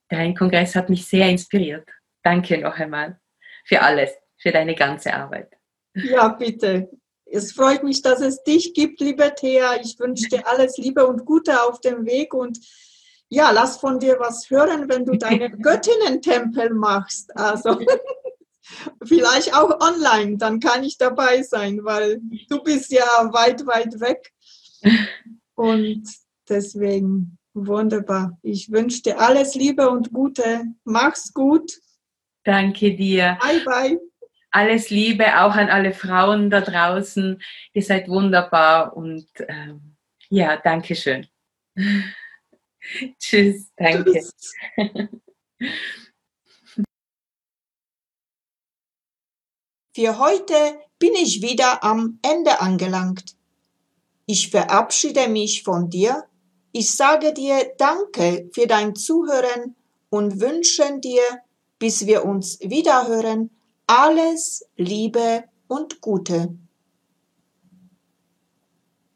dein 0.08 0.34
Kongress 0.34 0.74
hat 0.74 0.90
mich 0.90 1.06
sehr 1.06 1.28
inspiriert. 1.28 1.88
Danke 2.22 2.58
noch 2.58 2.76
einmal 2.78 3.18
für 3.64 3.80
alles, 3.80 4.10
für 4.36 4.52
deine 4.52 4.74
ganze 4.74 5.14
Arbeit. 5.14 5.56
Ja, 5.94 6.28
bitte. 6.28 6.90
Es 7.24 7.52
freut 7.52 7.82
mich, 7.82 8.02
dass 8.02 8.20
es 8.20 8.42
dich 8.42 8.74
gibt, 8.74 9.00
liebe 9.00 9.34
Thea. 9.34 9.76
Ich 9.82 9.98
wünsche 9.98 10.28
dir 10.28 10.46
alles 10.46 10.76
Liebe 10.76 11.06
und 11.06 11.24
Gute 11.24 11.62
auf 11.62 11.80
dem 11.80 12.04
Weg 12.04 12.34
und 12.34 12.58
ja, 13.32 13.50
lass 13.50 13.78
von 13.78 13.98
dir 13.98 14.18
was 14.20 14.50
hören, 14.50 14.88
wenn 14.90 15.06
du 15.06 15.16
deinen 15.16 15.58
Göttinnen-Tempel 15.62 16.74
machst. 16.74 17.34
Also 17.34 17.80
Vielleicht 19.04 19.54
auch 19.54 19.80
online, 19.80 20.36
dann 20.36 20.60
kann 20.60 20.84
ich 20.84 20.98
dabei 20.98 21.42
sein, 21.42 21.80
weil 21.82 22.20
du 22.48 22.62
bist 22.62 22.92
ja 22.92 23.04
weit, 23.32 23.66
weit 23.66 24.00
weg. 24.00 24.32
Und 25.54 26.04
deswegen 26.48 27.38
wunderbar. 27.54 28.38
Ich 28.42 28.70
wünsche 28.70 29.02
dir 29.02 29.18
alles 29.18 29.54
Liebe 29.54 29.88
und 29.90 30.12
Gute. 30.12 30.64
Mach's 30.84 31.32
gut. 31.32 31.72
Danke 32.44 32.94
dir. 32.94 33.38
Bye, 33.40 33.60
bye. 33.64 33.98
Alles 34.50 34.90
Liebe 34.90 35.40
auch 35.40 35.54
an 35.54 35.70
alle 35.70 35.92
Frauen 35.92 36.50
da 36.50 36.60
draußen. 36.60 37.42
Ihr 37.72 37.82
seid 37.82 38.08
wunderbar 38.08 38.96
und 38.96 39.26
ähm, 39.48 39.96
ja, 40.28 40.56
danke 40.56 40.94
schön. 40.94 41.26
Tschüss, 43.18 43.70
danke. 43.76 44.12
Tschüss. 44.12 44.54
Für 49.94 50.18
heute 50.18 50.54
bin 50.98 51.12
ich 51.14 51.42
wieder 51.42 51.84
am 51.84 52.18
Ende 52.22 52.60
angelangt. 52.60 53.36
Ich 54.24 54.50
verabschiede 54.50 55.28
mich 55.28 55.64
von 55.64 55.90
dir. 55.90 56.24
Ich 56.72 56.90
sage 56.92 57.34
dir 57.34 57.74
Danke 57.76 58.48
für 58.54 58.66
dein 58.66 58.94
Zuhören 58.94 59.76
und 60.08 60.40
wünsche 60.40 60.98
dir, 61.00 61.22
bis 61.78 62.06
wir 62.06 62.24
uns 62.24 62.58
wiederhören, 62.60 63.50
alles 63.86 64.64
Liebe 64.76 65.44
und 65.68 66.00
Gute. 66.00 66.56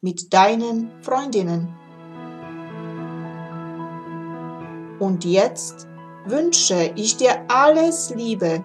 mit 0.00 0.32
deinen 0.32 0.90
Freundinnen. 1.02 1.74
Und 4.98 5.24
jetzt 5.24 5.86
wünsche 6.26 6.92
ich 6.96 7.16
dir 7.16 7.44
alles 7.48 8.14
Liebe 8.14 8.62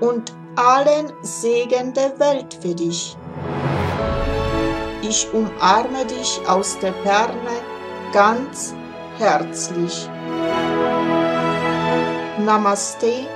und 0.00 0.32
allen 0.56 1.12
Segen 1.22 1.92
der 1.92 2.18
Welt 2.18 2.54
für 2.60 2.74
dich. 2.74 3.16
Ich 5.02 5.26
umarme 5.32 6.06
dich 6.06 6.40
aus 6.46 6.78
der 6.78 6.92
Ferne 6.94 7.62
ganz 8.12 8.74
herzlich. 9.18 10.08
Namaste 12.38 13.26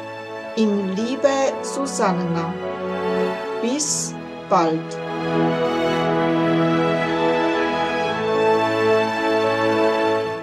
in 0.57 0.95
Liebe 0.97 1.53
Susanna. 1.63 2.53
Bis 3.63 4.15
bald. 4.49 4.97